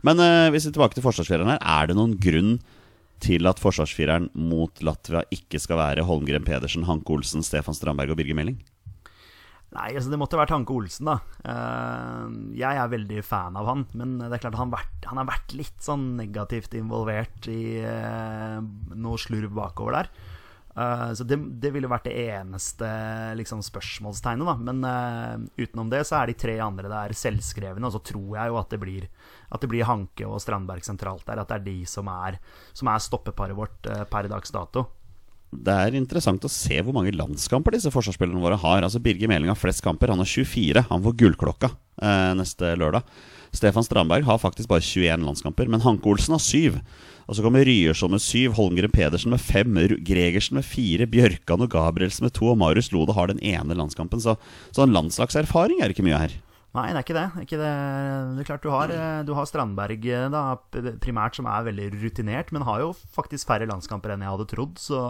Men 0.06 0.22
uh, 0.22 0.50
hvis 0.54 0.68
vi 0.68 0.72
er 0.72 0.78
tilbake 0.78 0.98
til 0.98 1.06
forsvarsfireren 1.06 1.54
her, 1.54 1.62
er 1.62 1.90
det 1.90 1.98
noen 1.98 2.14
grunn 2.22 2.56
til 3.22 3.46
at 3.46 3.60
forsvarsfireren 3.62 4.30
mot 4.34 4.82
Latvia 4.82 5.22
ikke 5.34 5.60
skal 5.62 5.78
være 5.78 6.06
Holmgren 6.06 6.46
Pedersen, 6.46 6.86
Hanke 6.88 7.14
Olsen, 7.14 7.44
Stefan 7.46 7.76
Strandberg 7.76 8.14
og 8.14 8.18
Birger 8.18 8.38
Meling? 8.38 8.58
Nei, 9.72 9.94
altså 9.96 10.10
det 10.12 10.18
måtte 10.20 10.36
være 10.36 10.52
Tanke 10.52 10.74
Olsen, 10.74 11.08
da. 11.08 11.14
Eh, 11.48 12.34
jeg 12.60 12.76
er 12.76 12.92
veldig 12.92 13.22
fan 13.24 13.56
av 13.56 13.70
han, 13.70 13.86
men 13.96 14.18
det 14.20 14.34
er 14.36 14.42
klart 14.44 14.58
han, 14.60 14.72
vært, 14.74 15.08
han 15.08 15.20
har 15.22 15.30
vært 15.30 15.54
litt 15.56 15.80
sånn 15.80 16.10
negativt 16.18 16.76
involvert 16.76 17.48
i 17.48 17.80
eh, 17.80 18.58
noe 18.60 19.20
slurv 19.20 19.54
bakover 19.56 19.96
der. 19.96 20.12
Eh, 20.76 21.06
så 21.16 21.24
det, 21.24 21.40
det 21.64 21.72
ville 21.72 21.88
vært 21.88 22.04
det 22.10 22.18
eneste 22.34 22.92
liksom, 23.40 23.64
spørsmålstegnet, 23.64 24.52
da. 24.52 24.58
Men 24.60 25.48
utenom 25.56 25.88
det 25.94 26.04
så 26.04 26.20
er 26.20 26.28
de 26.28 26.36
tre 26.44 26.58
andre 26.60 26.92
der 26.92 27.16
selvskrevne, 27.16 27.88
og 27.88 27.96
så 27.96 28.04
tror 28.12 28.36
jeg 28.42 28.52
jo 28.52 28.60
at 28.60 28.76
det 28.76 28.82
blir, 28.84 29.08
at 29.56 29.64
det 29.64 29.72
blir 29.72 29.88
Hanke 29.88 30.28
og 30.28 30.42
Strandberg 30.44 30.84
sentralt 30.84 31.24
der. 31.30 31.40
At 31.40 31.48
det 31.48 31.62
er 31.62 31.68
de 31.70 31.78
som 31.88 32.12
er, 32.12 32.42
som 32.76 32.92
er 32.92 33.08
stoppeparet 33.08 33.56
vårt 33.56 33.88
per 34.12 34.28
dags 34.28 34.52
dato. 34.52 34.90
Det 35.52 35.72
er 35.76 35.96
interessant 35.98 36.44
å 36.46 36.50
se 36.50 36.78
hvor 36.80 36.94
mange 36.96 37.12
landskamper 37.12 37.74
disse 37.76 37.92
forsvarsspillerne 37.92 38.40
våre 38.40 38.56
har. 38.56 38.80
Altså 38.80 39.02
Birger 39.04 39.28
Meling 39.28 39.52
har 39.52 39.58
flest 39.58 39.84
kamper. 39.84 40.10
Han 40.12 40.22
har 40.22 40.28
24. 40.28 40.86
Han 40.88 41.02
får 41.04 41.16
gullklokka 41.20 41.68
eh, 42.00 42.32
neste 42.38 42.72
lørdag. 42.80 43.04
Stefan 43.52 43.84
Strandberg 43.84 44.24
har 44.24 44.40
faktisk 44.40 44.70
bare 44.70 44.80
21 44.80 45.26
landskamper, 45.26 45.68
men 45.68 45.84
Hanke 45.84 46.08
Olsen 46.08 46.38
har 46.38 46.40
7. 46.40 46.78
Og 47.28 47.36
så 47.36 47.44
kommer 47.44 47.66
Ryerson 47.68 48.14
med 48.14 48.24
7, 48.24 48.54
Holmgren 48.56 48.92
Pedersen 48.92 49.34
med 49.34 49.42
5, 49.44 49.76
Gregersen 50.08 50.56
med 50.56 50.64
4, 50.66 51.06
Bjørkan 51.12 51.66
og 51.66 51.70
Gabrielsen 51.76 52.26
med 52.26 52.34
2, 52.38 52.48
og 52.54 52.58
Marius 52.64 52.88
Lode 52.96 53.14
har 53.16 53.28
den 53.28 53.42
ene 53.44 53.76
landskampen. 53.76 54.24
Så, 54.24 54.38
så 54.72 54.86
en 54.86 54.96
landslagserfaring 54.96 55.84
er 55.84 55.92
ikke 55.92 56.06
mye 56.06 56.24
her. 56.24 56.34
Nei, 56.72 56.86
det 56.88 57.02
er 57.02 57.04
ikke 57.04 57.16
det. 57.18 57.26
Ikke 57.44 57.58
det. 57.60 57.70
det 58.32 58.42
er 58.42 58.48
klart 58.48 58.64
du 58.64 58.70
har, 58.72 58.92
eh, 58.94 59.20
du 59.28 59.34
har 59.36 59.48
Strandberg 59.48 60.06
eh, 60.08 60.28
da, 60.32 60.56
primært, 61.04 61.36
som 61.36 61.48
er 61.50 61.66
veldig 61.68 61.90
rutinert, 62.00 62.52
men 62.54 62.64
har 62.64 62.80
jo 62.80 62.94
faktisk 63.12 63.50
færre 63.50 63.68
landskamper 63.68 64.14
enn 64.14 64.24
jeg 64.24 64.32
hadde 64.32 64.48
trodd. 64.48 64.80
Så 64.80 65.02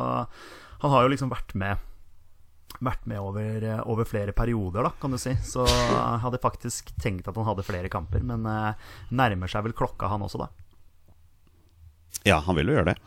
han 0.82 0.94
har 0.94 1.06
jo 1.06 1.12
liksom 1.14 1.30
vært 1.32 1.54
med 1.58 1.88
vært 2.82 3.04
med 3.06 3.20
over, 3.22 3.62
eh, 3.62 3.82
over 3.86 4.08
flere 4.08 4.34
perioder, 4.34 4.88
da, 4.88 4.90
kan 4.98 5.14
du 5.14 5.20
si. 5.22 5.36
Så 5.46 5.62
jeg 5.68 6.22
hadde 6.24 6.42
faktisk 6.42 6.90
tenkt 6.98 7.30
at 7.30 7.38
han 7.38 7.46
hadde 7.46 7.66
flere 7.66 7.92
kamper, 7.92 8.24
men 8.26 8.42
nærmer 9.14 9.52
seg 9.52 9.68
vel 9.68 9.76
klokka, 9.76 10.10
han 10.10 10.26
også, 10.26 10.42
da. 10.42 10.50
Ja, 12.26 12.40
han 12.42 12.58
vil 12.58 12.72
jo 12.72 12.74
gjøre 12.74 12.90
det. 12.90 12.98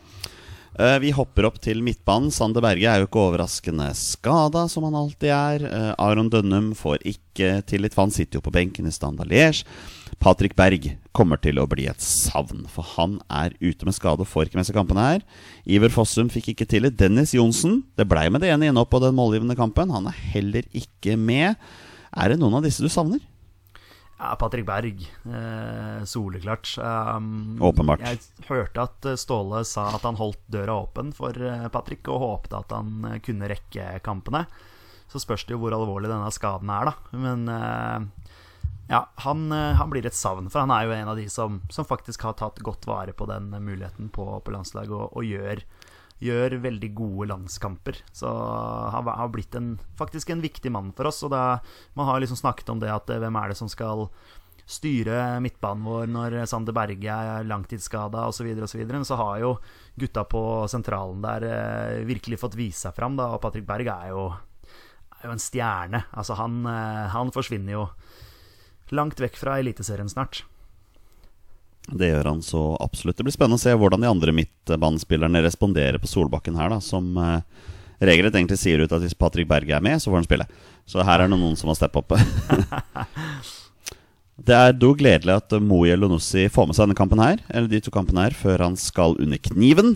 Eh, 0.77 0.97
Vi 0.99 1.11
hopper 1.15 1.47
opp 1.47 1.59
til 1.63 1.79
midtbanen. 1.83 2.31
Sander 2.35 2.63
Berge 2.63 2.89
er 2.91 2.99
jo 3.01 3.07
ikke 3.07 3.21
overraskende 3.29 3.87
skada, 3.95 4.65
som 4.71 4.83
han 4.87 4.97
alltid 4.99 5.31
er. 5.31 5.63
Eh, 5.69 5.91
Aron 6.03 6.29
Dønnum 6.29 6.73
får 6.75 6.99
ikke 7.07 7.61
tillit, 7.67 7.95
for 7.95 8.03
han 8.05 8.15
sitter 8.15 8.39
jo 8.39 8.43
på 8.43 8.51
benken 8.55 8.87
i 8.89 8.91
Standard 8.91 9.31
Liège. 9.31 9.63
Patrick 10.19 10.55
Berg 10.55 10.97
kommer 11.15 11.39
til 11.39 11.59
å 11.59 11.67
bli 11.67 11.87
et 11.87 12.03
savn, 12.03 12.65
for 12.71 12.83
han 12.95 13.17
er 13.29 13.55
ute 13.61 13.87
med 13.87 13.95
skade 13.95 14.23
og 14.23 14.27
får 14.27 14.47
ikke 14.49 14.59
med 14.59 14.67
seg 14.67 14.75
kampene 14.75 15.07
her. 15.07 15.23
Iver 15.67 15.91
Fossum 15.91 16.31
fikk 16.31 16.51
ikke 16.53 16.67
tillit. 16.71 16.97
Dennis 16.99 17.33
Johnsen, 17.35 17.83
det 17.95 18.07
blei 18.11 18.27
med 18.31 18.43
det 18.43 18.51
ene 18.51 18.67
inne 18.67 18.83
opp 18.83 18.91
på 18.91 19.01
den 19.03 19.15
målgivende 19.15 19.55
kampen. 19.59 19.91
Han 19.95 20.07
er 20.11 20.19
heller 20.35 20.67
ikke 20.75 21.15
med. 21.19 21.55
Er 22.15 22.31
det 22.31 22.39
noen 22.39 22.59
av 22.59 22.63
disse 22.67 22.83
du 22.83 22.91
savner? 22.91 23.19
Ja, 24.17 24.35
Patrick 24.39 24.65
Berg. 24.65 25.01
Eh, 25.25 26.03
soleklart. 26.03 26.77
Um, 26.79 27.57
Åpenbart. 27.61 27.99
Jeg 27.99 28.19
hørte 28.47 28.85
at 28.87 29.07
eh, 29.11 29.17
Ståle 29.19 29.65
sa 29.67 29.89
at 29.91 30.05
han 30.07 30.15
holdt 30.19 30.39
døra 30.47 30.77
åpen 30.85 31.11
for 31.15 31.35
eh, 31.35 31.67
Patrick, 31.73 32.07
og 32.07 32.23
håpte 32.23 32.61
at 32.61 32.71
han 32.71 33.09
eh, 33.09 33.19
kunne 33.25 33.49
rekke 33.51 33.89
kampene. 34.05 34.45
Så 35.11 35.19
spørs 35.19 35.43
det 35.45 35.55
jo 35.55 35.59
hvor 35.65 35.75
alvorlig 35.75 36.09
denne 36.11 36.31
skaden 36.31 36.71
er, 36.71 36.93
da. 36.93 37.19
Men 37.19 37.43
eh, 37.51 38.31
ja, 38.93 39.03
han, 39.25 39.49
han 39.51 39.91
blir 39.91 40.07
et 40.07 40.15
savn, 40.15 40.47
for 40.53 40.63
han 40.63 40.71
er 40.71 40.85
jo 40.85 40.95
en 40.95 41.11
av 41.11 41.19
de 41.19 41.27
som, 41.31 41.59
som 41.73 41.87
faktisk 41.87 42.23
har 42.23 42.37
tatt 42.39 42.61
godt 42.63 42.87
vare 42.87 43.15
på 43.17 43.27
den 43.27 43.49
muligheten 43.51 44.11
på, 44.15 44.29
på 44.45 44.53
landslaget, 44.55 44.93
og, 44.95 45.11
og 45.11 45.27
gjør, 45.27 45.65
gjør 46.23 46.57
veldig 46.63 46.89
gode 46.95 47.27
landskamper. 47.33 47.99
Så 48.15 48.29
han 48.93 49.09
har 49.09 49.29
blitt 49.33 49.55
en, 49.57 49.75
faktisk 49.99 50.31
en 50.31 50.43
viktig 50.43 50.71
mann 50.71 50.93
for 50.95 51.09
oss. 51.09 51.21
Og 51.27 51.33
da, 51.33 51.59
man 51.97 52.09
har 52.09 52.23
liksom 52.23 52.39
snakket 52.39 52.71
om 52.71 52.81
det 52.83 52.91
at 52.93 53.11
eh, 53.11 53.21
hvem 53.23 53.39
er 53.39 53.51
det 53.51 53.59
som 53.59 53.71
skal 53.71 54.07
styre 54.65 55.37
midtbanen 55.45 55.85
vår 55.85 56.07
når 56.09 56.35
Sander 56.49 56.73
Berge 56.73 57.13
er 57.13 57.45
langtidsskada 57.45 58.25
osv., 58.31 58.49
osv. 58.65 58.81
Men 58.89 59.05
så 59.05 59.19
har 59.19 59.43
jo 59.43 59.51
gutta 59.99 60.25
på 60.29 60.41
sentralen 60.71 61.21
der 61.25 61.45
eh, 61.49 62.01
virkelig 62.07 62.41
fått 62.41 62.57
vise 62.59 62.87
seg 62.87 62.97
fram, 62.97 63.19
da, 63.19 63.29
og 63.35 63.43
Patrick 63.43 63.67
Berg 63.69 63.91
er 63.91 64.11
jo, 64.13 64.25
er 65.19 65.29
jo 65.29 65.35
en 65.35 65.43
stjerne. 65.43 66.05
Altså, 66.15 66.39
han, 66.39 66.63
eh, 66.71 67.05
han 67.13 67.33
forsvinner 67.35 67.77
jo 67.77 67.87
langt 68.95 69.21
vekk 69.21 69.37
fra 69.41 69.59
Eliteserien 69.61 70.09
snart. 70.11 70.43
Det 71.85 72.09
gjør 72.09 72.31
han 72.31 72.41
så 72.41 72.63
absolutt. 72.81 73.17
Det 73.17 73.25
blir 73.27 73.35
spennende 73.35 73.59
å 73.59 73.61
se 73.61 73.73
hvordan 73.77 74.01
de 74.01 74.09
andre 74.09 74.33
midtbanespillerne 74.33 75.43
responderer 75.45 76.01
på 76.01 76.09
Solbakken 76.09 76.57
her, 76.57 76.71
da, 76.73 76.79
som 76.81 77.11
eh, 77.21 77.43
regelrett 78.01 78.35
egentlig 78.39 78.57
sier 78.61 78.81
ut 78.81 78.95
at 78.95 79.03
hvis 79.03 79.17
Patrick 79.17 79.49
Berge 79.49 79.75
er 79.77 79.85
med, 79.85 80.01
så 80.01 80.09
får 80.09 80.23
han 80.23 80.27
spille. 80.27 80.47
Så 80.89 81.05
her 81.05 81.21
er 81.21 81.29
det 81.29 81.37
noen 81.37 81.57
som 81.59 81.69
må 81.69 81.77
steppe 81.77 82.01
opp. 82.01 82.15
det 84.49 84.57
er 84.57 84.77
dog 84.77 84.97
gledelig 85.01 85.37
at 85.37 85.57
Moe 85.61 85.93
Elonussi 85.93 86.47
får 86.51 86.69
med 86.69 86.77
seg 86.77 86.87
denne 86.87 86.97
kampen 86.97 87.21
her, 87.21 87.41
eller 87.53 87.69
de 87.69 87.83
to 87.85 87.93
kampene 87.93 88.27
her, 88.27 88.37
før 88.37 88.65
han 88.65 88.79
skal 88.79 89.17
under 89.21 89.41
kniven. 89.51 89.95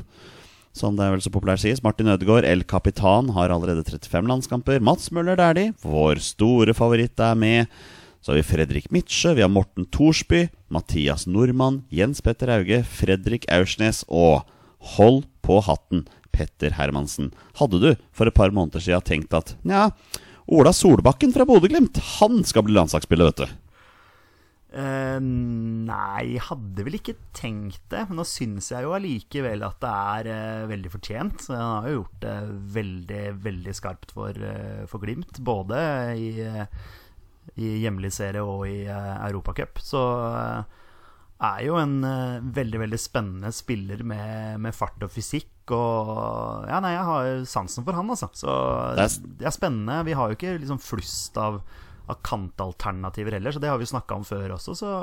Som 0.77 0.95
det 0.95 1.07
er 1.07 1.15
vel 1.15 1.23
så 1.25 1.33
populært 1.33 1.63
sies. 1.63 1.81
Martin 1.81 2.11
Ødegaard, 2.13 2.45
El 2.45 2.61
Capitan, 2.69 3.33
har 3.33 3.49
allerede 3.49 3.81
35 3.87 4.29
landskamper. 4.29 4.83
Mats 4.85 5.09
Møller 5.15 5.39
Dæhlie, 5.39 5.73
vår 5.81 6.21
store 6.21 6.75
favoritt, 6.77 7.17
er 7.17 7.33
med. 7.33 7.81
Så 8.19 8.33
har 8.33 8.39
vi 8.41 8.47
Fredrik 8.49 8.89
Midtsjø, 8.91 9.33
vi 9.37 9.43
har 9.45 9.51
Morten 9.51 9.85
Thorsby, 9.95 10.49
Mathias 10.67 11.23
Nordmann, 11.27 11.83
Jens 11.93 12.19
Petter 12.21 12.51
Hauge, 12.51 12.81
Fredrik 12.83 13.47
Aursnes 13.51 14.03
og 14.07 14.43
hold 14.97 15.23
på 15.45 15.61
hatten, 15.63 16.03
Petter 16.35 16.75
Hermansen. 16.75 17.31
Hadde 17.59 17.79
du 17.79 17.93
for 18.15 18.27
et 18.27 18.35
par 18.35 18.51
måneder 18.55 18.83
siden 18.83 19.07
tenkt 19.07 19.35
at 19.35 19.55
nja, 19.63 19.87
Ola 20.49 20.73
Solbakken 20.73 21.31
fra 21.31 21.45
Bodø-Glimt, 21.47 21.99
han 22.19 22.43
skal 22.47 22.65
bli 22.65 22.75
landslagsspiller, 22.75 23.31
vet 23.31 23.43
du. 23.45 23.57
Uh, 24.69 25.17
nei, 25.17 26.37
hadde 26.45 26.83
vel 26.85 26.99
ikke 26.99 27.15
tenkt 27.33 27.81
det. 27.89 28.03
Men 28.09 28.19
nå 28.21 28.25
syns 28.27 28.69
jeg 28.69 28.85
jo 28.85 28.93
allikevel 28.93 29.63
at 29.65 29.79
det 29.81 29.93
er 30.13 30.29
uh, 30.29 30.69
veldig 30.69 30.91
fortjent. 30.93 31.47
Han 31.49 31.63
har 31.63 31.87
jo 31.89 31.95
gjort 31.95 32.19
det 32.25 32.35
veldig, 32.75 33.23
veldig 33.47 33.75
skarpt 33.77 34.13
for, 34.13 34.37
uh, 34.37 34.83
for 34.89 35.01
Glimt. 35.01 35.41
Både 35.45 35.79
i, 36.21 36.29
eh, 36.45 36.65
i 37.55 37.79
hjemlig 37.83 38.11
serie 38.13 38.43
og 38.43 38.67
i 38.69 38.83
uh, 38.89 39.17
Europacup. 39.27 39.81
Så 39.83 40.01
eh, 40.29 40.77
er 41.39 41.61
jo 41.63 41.77
en 41.79 41.99
eh, 42.03 42.41
veldig, 42.43 42.81
veldig 42.83 42.99
spennende 42.99 43.51
spiller 43.55 44.03
med, 44.03 44.59
med 44.63 44.75
fart 44.75 45.01
og 45.05 45.11
fysikk. 45.13 45.51
Og 45.75 46.65
ja, 46.69 46.79
nei, 46.83 46.95
jeg 46.95 47.07
har 47.07 47.29
sansen 47.49 47.85
for 47.87 47.97
han, 47.97 48.09
altså. 48.11 48.31
Så 48.35 48.55
Det 48.97 49.05
er 49.05 49.29
det 49.39 49.47
er 49.47 49.55
spennende. 49.55 50.01
Vi 50.07 50.17
har 50.17 50.29
jo 50.29 50.37
ikke 50.39 50.57
liksom 50.59 50.81
flust 50.83 51.37
av, 51.39 51.61
av 52.09 52.19
kantalternativer 52.25 53.37
heller, 53.37 53.55
så 53.55 53.63
det 53.63 53.71
har 53.71 53.79
vi 53.79 53.89
snakka 53.89 54.19
om 54.19 54.27
før 54.27 54.57
også. 54.57 54.75
Så 54.75 54.93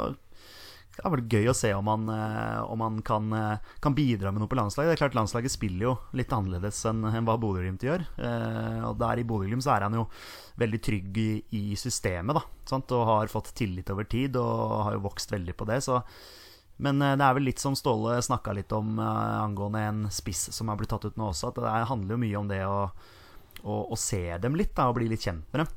det 0.97 1.05
hadde 1.05 1.17
vært 1.19 1.35
gøy 1.37 1.49
å 1.51 1.55
se 1.57 1.71
om 1.77 1.89
han, 1.93 2.09
eh, 2.09 2.61
om 2.73 2.81
han 2.81 3.03
kan, 3.05 3.27
eh, 3.37 3.59
kan 3.85 3.95
bidra 3.95 4.33
med 4.33 4.41
noe 4.41 4.49
på 4.49 4.57
landslaget. 4.57 4.89
Det 4.91 4.97
er 4.97 5.03
klart 5.05 5.15
Landslaget 5.19 5.53
spiller 5.53 5.83
jo 5.91 5.99
litt 6.17 6.33
annerledes 6.33 6.79
enn 6.89 7.05
enn 7.05 7.27
hva 7.29 7.37
Bodø-Glimt 7.39 7.85
gjør. 7.85 8.07
Eh, 8.17 8.81
Og 8.89 8.97
der 8.99 9.21
i 9.21 9.25
Bodø-Glimt 9.29 9.67
er 9.67 9.83
han 9.85 9.93
jo 9.93 10.09
veldig 10.59 10.81
trygg 10.83 11.17
i, 11.21 11.43
i 11.53 11.63
systemet, 11.77 12.35
da. 12.35 12.43
Sant? 12.65 12.91
Og 12.97 13.05
har 13.07 13.27
fått 13.29 13.53
tillit 13.55 13.91
over 13.93 14.05
tid 14.09 14.37
og 14.41 14.85
har 14.85 14.93
jo 14.97 15.05
vokst 15.05 15.31
veldig 15.31 15.55
på 15.55 15.67
det. 15.67 15.83
Så 15.85 16.03
men 16.79 16.99
det 17.01 17.21
er 17.25 17.33
vel 17.33 17.45
litt 17.49 17.59
som 17.59 17.73
Ståle 17.75 18.19
snakka 18.21 18.53
litt 18.55 18.73
om 18.77 18.99
eh, 18.99 19.39
angående 19.41 19.81
en 19.89 20.03
spiss 20.11 20.51
som 20.53 20.69
har 20.69 20.77
blitt 20.77 20.91
tatt 20.91 21.05
ut 21.09 21.17
nå 21.17 21.31
også, 21.31 21.49
at 21.49 21.55
det 21.61 21.65
er- 21.65 21.87
handler 21.89 22.17
jo 22.17 22.19
mye 22.25 22.37
om 22.39 22.49
det 22.49 22.61
å, 22.69 22.91
å, 23.65 23.93
å 23.93 23.97
se 23.97 24.37
dem 24.39 24.55
litt 24.55 24.75
da, 24.75 24.89
og 24.89 24.97
bli 24.97 25.09
litt 25.09 25.21
kjent 25.25 25.45
med 25.53 25.65
dem. 25.65 25.69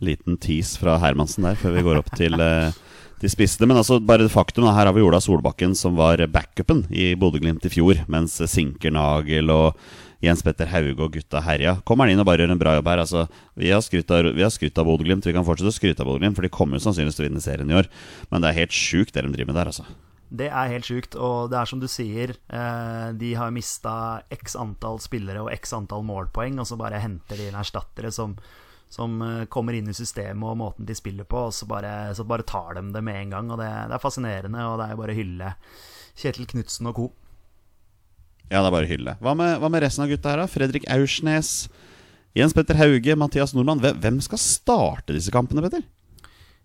Liten 0.00 0.38
tease 0.40 0.80
fra 0.80 0.96
Hermansen 1.02 1.44
der 1.44 1.58
før 1.60 1.76
vi 1.76 1.84
går 1.86 2.00
opp 2.00 2.08
til, 2.16 2.38
de 2.38 2.72
til 3.22 3.30
spissene. 3.30 3.68
Men 3.70 3.80
altså, 3.80 4.00
bare 4.02 4.28
faktum, 4.32 4.66
her 4.66 4.88
har 4.88 4.94
vi 4.96 5.04
Ola 5.04 5.20
Solbakken 5.22 5.76
som 5.78 5.98
var 5.98 6.22
backupen 6.32 6.84
i 6.90 7.12
Bodø-Glimt 7.18 7.66
i 7.68 7.72
fjor, 7.72 8.02
mens 8.10 8.38
Sinkernagel 8.50 9.52
og 9.54 9.78
Jens 10.22 10.42
Petter 10.46 10.70
Hauge 10.70 11.02
og 11.02 11.16
gutta 11.16 11.42
herja. 11.42 11.76
Kommer 11.86 12.06
han 12.06 12.14
inn 12.14 12.22
og 12.22 12.28
bare 12.28 12.44
gjør 12.44 12.54
en 12.54 12.60
bra 12.60 12.76
jobb 12.76 12.90
her. 12.92 13.02
Altså, 13.02 13.26
vi 13.58 13.72
har 13.72 13.82
skrytt 13.82 14.78
av 14.78 14.88
Bodø-Glimt, 14.88 15.26
vi 15.26 15.34
kan 15.34 15.46
fortsette 15.46 15.72
å 15.72 15.76
skryte 15.76 16.04
av 16.04 16.10
Bodø-Glimt, 16.10 16.38
for 16.38 16.46
de 16.46 16.54
kommer 16.54 16.78
jo 16.78 16.86
sannsynligvis 16.86 17.18
til 17.18 17.26
å 17.26 17.28
vinne 17.28 17.44
serien 17.44 17.70
i 17.70 17.78
år. 17.78 17.90
Men 18.30 18.42
det 18.42 18.50
er 18.50 18.60
helt 18.62 18.76
sjukt 18.76 19.14
det 19.14 19.26
de 19.26 19.34
driver 19.34 19.52
med 19.52 19.60
der, 19.60 19.70
altså. 19.72 19.86
Det 20.32 20.46
er 20.48 20.70
helt 20.70 20.86
sjukt, 20.88 21.16
og 21.20 21.50
det 21.52 21.58
er 21.60 21.68
som 21.68 21.80
du 21.82 21.88
sier, 21.92 22.30
eh, 22.48 23.08
de 23.20 23.34
har 23.36 23.52
mista 23.52 24.22
x 24.32 24.54
antall 24.56 24.96
spillere 25.02 25.42
og 25.44 25.50
x 25.52 25.74
antall 25.76 26.06
målpoeng, 26.08 26.56
og 26.62 26.70
så 26.70 26.78
bare 26.80 27.02
henter 27.02 27.36
de 27.36 27.50
inn 27.50 27.58
erstattere 27.60 28.08
som, 28.14 28.38
som 28.92 29.22
eh, 29.24 29.44
kommer 29.52 29.76
inn 29.76 29.88
i 29.88 29.96
systemet 29.96 30.44
og 30.44 30.58
måten 30.60 30.88
de 30.88 30.96
spiller 30.96 31.24
på, 31.28 31.46
og 31.48 31.56
så 31.56 31.68
bare, 31.70 32.12
så 32.16 32.26
bare 32.28 32.44
tar 32.48 32.76
de 32.76 32.84
det 32.92 33.02
med 33.04 33.22
en 33.22 33.34
gang. 33.36 33.50
Og 33.54 33.60
det, 33.60 33.70
det 33.88 33.96
er 33.96 34.02
fascinerende, 34.02 34.66
og 34.68 34.78
det 34.80 34.90
er 34.90 35.00
bare 35.00 35.14
å 35.14 35.18
hylle 35.18 35.54
Kjetil 36.12 36.48
Knutsen 36.50 36.90
og 36.90 36.98
co. 36.98 37.08
Ja, 38.50 38.60
det 38.60 38.66
er 38.66 38.74
bare 38.74 38.84
å 38.84 38.90
hylle. 38.90 39.16
Hva 39.24 39.32
med, 39.38 39.56
hva 39.62 39.72
med 39.72 39.80
resten 39.86 40.04
av 40.04 40.12
gutta 40.12 40.34
her, 40.34 40.42
da? 40.42 40.50
Fredrik 40.50 40.84
Aursnes, 40.92 41.70
Jens 42.36 42.52
Petter 42.56 42.76
Hauge, 42.76 43.16
Mathias 43.16 43.56
Nordmann. 43.56 43.80
Hvem, 43.80 44.00
hvem 44.04 44.20
skal 44.24 44.40
starte 44.42 45.16
disse 45.16 45.32
kampene, 45.32 45.64
Petter? 45.64 45.86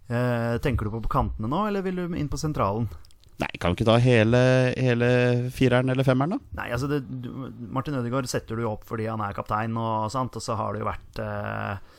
Eh, 0.07 0.55
tenker 0.63 0.87
du 0.87 0.91
på 0.97 1.03
på 1.03 1.11
kantene 1.11 1.47
nå, 1.51 1.65
eller 1.69 1.83
vil 1.85 1.99
du 1.99 2.15
inn 2.15 2.31
på 2.31 2.39
sentralen? 2.39 2.89
Nei, 3.37 3.51
kan 3.61 3.71
vi 3.71 3.77
ikke 3.77 3.87
ta 3.87 3.99
hele, 4.01 4.39
hele 4.73 5.09
fireren 5.53 5.93
eller 5.93 6.03
femmeren, 6.07 6.35
da? 6.35 6.59
Nei, 6.59 6.71
altså 6.73 6.89
det, 6.89 7.03
du, 7.05 7.29
Martin 7.71 7.99
Ødegaard 7.99 8.27
setter 8.27 8.57
du 8.57 8.63
jo 8.65 8.71
opp 8.73 8.87
fordi 8.89 9.05
han 9.07 9.21
er 9.21 9.35
kaptein, 9.37 9.75
og, 9.77 10.09
sant? 10.11 10.35
og 10.35 10.43
så 10.43 10.57
har 10.57 10.73
det 10.73 10.81
jo 10.81 10.89
vært 10.89 11.21
eh, 11.21 11.97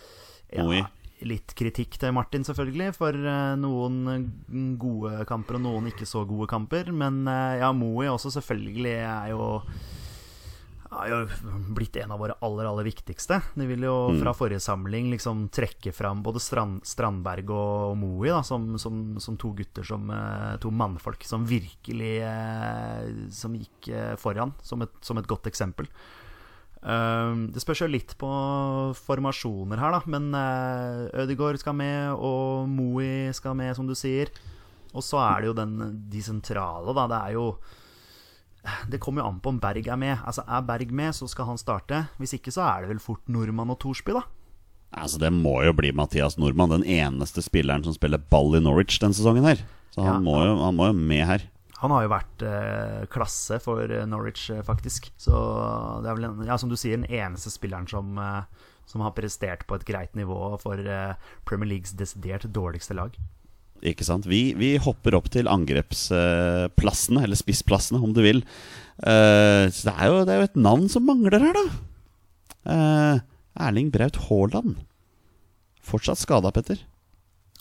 Oi. 0.57 0.79
ja, 0.81 0.87
litt 1.27 1.55
kritikk 1.59 1.99
til 2.01 2.15
Martin, 2.15 2.45
selvfølgelig, 2.47 2.93
for 2.97 3.17
eh, 3.17 3.55
noen 3.61 4.01
eh, 4.13 4.27
gode 4.81 5.25
kamper 5.29 5.59
og 5.59 5.65
noen 5.67 5.91
ikke 5.91 6.09
så 6.09 6.25
gode 6.29 6.49
kamper. 6.51 6.93
Men 6.95 7.25
eh, 7.29 7.61
ja, 7.63 7.73
Moe 7.77 8.11
også 8.13 8.33
selvfølgelig 8.39 8.99
er 9.03 9.33
jo 9.35 9.49
har 10.89 11.11
jo 11.13 11.17
blitt 11.77 11.99
en 12.01 12.15
av 12.15 12.21
våre 12.23 12.39
aller, 12.41 12.65
aller 12.65 12.87
viktigste. 12.87 13.43
De 13.61 13.67
vil 13.69 13.83
jo 13.85 13.97
fra 14.23 14.33
forrige 14.33 14.63
samling 14.65 15.11
liksom 15.13 15.43
trekke 15.53 15.93
fram 15.93 16.23
både 16.25 16.41
Strand, 16.41 16.81
Strandberg 16.89 17.53
og 17.53 17.99
Moe 18.01 18.31
da, 18.31 18.39
som, 18.47 18.71
som, 18.81 19.19
som 19.21 19.37
to 19.37 19.53
gutter 19.59 19.85
som 19.85 20.09
eh, 20.09 20.55
To 20.63 20.73
mannfolk 20.73 21.27
som 21.29 21.45
virkelig 21.49 22.15
Som 23.37 23.59
gikk 23.59 23.91
foran, 24.23 24.55
som 24.65 24.87
et, 24.87 24.97
som 25.05 25.21
et 25.21 25.29
godt 25.29 25.51
eksempel. 25.51 25.91
Um, 26.79 27.49
det 27.51 27.59
spørs 27.65 27.81
jo 27.83 27.89
litt 27.91 28.13
på 28.21 28.29
formasjoner 28.95 29.81
her, 29.83 29.97
da. 29.97 30.01
Men 30.11 30.31
uh, 30.35 31.09
Ødegaard 31.25 31.59
skal 31.61 31.75
med, 31.79 32.15
og 32.15 32.69
Moey 32.71 33.33
skal 33.37 33.57
med, 33.59 33.75
som 33.77 33.89
du 33.89 33.97
sier. 33.99 34.31
Og 34.95 35.05
så 35.05 35.19
er 35.21 35.43
det 35.43 35.51
jo 35.51 35.59
den, 35.59 35.75
de 36.11 36.23
sentrale, 36.25 36.95
da. 36.97 37.07
Det 37.11 37.19
er 37.19 37.37
jo 37.37 37.49
Det 38.91 39.01
kommer 39.01 39.23
jo 39.23 39.29
an 39.29 39.41
på 39.41 39.53
om 39.53 39.61
Berg 39.63 39.87
er 39.87 40.01
med. 40.01 40.19
Altså 40.25 40.45
Er 40.47 40.65
Berg 40.67 40.91
med, 40.93 41.15
så 41.17 41.29
skal 41.31 41.51
han 41.51 41.61
starte. 41.61 42.07
Hvis 42.19 42.35
ikke 42.39 42.53
så 42.55 42.65
er 42.67 42.85
det 42.85 42.95
vel 42.95 43.03
fort 43.03 43.23
Nordmann 43.29 43.75
og 43.75 43.81
Thorsby, 43.83 44.17
da. 44.17 44.25
Altså 44.97 45.21
Det 45.21 45.29
må 45.35 45.59
jo 45.67 45.75
bli 45.77 45.93
Mathias 45.93 46.39
Nordmann, 46.41 46.73
den 46.73 46.87
eneste 46.89 47.43
spilleren 47.45 47.85
som 47.85 47.93
spiller 47.97 48.23
ball 48.33 48.57
i 48.57 48.63
Norwich 48.65 49.01
denne 49.03 49.17
sesongen. 49.17 49.45
her 49.45 49.61
Så 49.93 50.01
han, 50.01 50.15
Ja, 50.15 50.19
må, 50.25 50.39
jo, 50.47 50.57
han 50.63 50.77
må 50.79 50.89
jo 50.89 50.97
med 50.97 51.27
her. 51.27 51.45
Han 51.79 51.93
har 51.95 52.05
jo 52.05 52.11
vært 52.11 52.43
eh, 52.43 53.03
klasse 53.13 53.61
for 53.63 53.87
eh, 53.87 54.07
Norwich, 54.11 54.49
eh, 54.51 54.65
faktisk. 54.67 55.13
Så 55.21 55.31
det 56.03 56.11
er 56.11 56.19
vel 56.19 56.27
en, 56.27 56.41
ja, 56.49 56.57
som 56.59 56.71
du 56.71 56.75
sier, 56.79 56.99
den 56.99 57.07
eneste 57.07 57.53
spilleren 57.55 57.87
som, 57.91 58.19
eh, 58.19 58.69
som 58.91 59.05
har 59.07 59.15
prestert 59.15 59.63
på 59.69 59.79
et 59.79 59.87
greit 59.87 60.19
nivå 60.19 60.57
for 60.63 60.83
eh, 60.83 61.15
Premier 61.47 61.71
Leagues 61.77 61.95
desidert 61.99 62.49
dårligste 62.51 62.99
lag. 62.99 63.15
Ikke 63.87 64.03
sant? 64.03 64.27
Vi, 64.27 64.57
vi 64.59 64.73
hopper 64.83 65.15
opp 65.15 65.31
til 65.31 65.47
angrepsplassene, 65.47 67.23
eller 67.23 67.39
spissplassene, 67.39 68.03
om 68.03 68.11
du 68.17 68.25
vil. 68.27 68.43
Eh, 69.07 69.71
så 69.71 69.87
det 69.87 69.95
er, 69.95 70.11
jo, 70.11 70.25
det 70.27 70.35
er 70.35 70.43
jo 70.43 70.51
et 70.51 70.59
navn 70.59 70.91
som 70.91 71.07
mangler 71.07 71.47
her, 71.47 71.55
da. 71.55 71.67
Eh, 72.75 73.25
Erling 73.69 73.95
Braut 73.95 74.19
Haaland. 74.27 74.81
Fortsatt 75.87 76.19
skada, 76.21 76.51
Petter. 76.51 76.83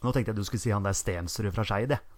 Nå 0.01 0.09
tenkte 0.09 0.33
jeg 0.33 0.41
du 0.41 0.45
skulle 0.45 0.65
si 0.65 0.73
han 0.73 0.85
der 0.85 0.97
Stensrud 0.97 1.53
fra 1.53 1.69
Skeid, 1.69 1.93
jeg. 1.93 2.16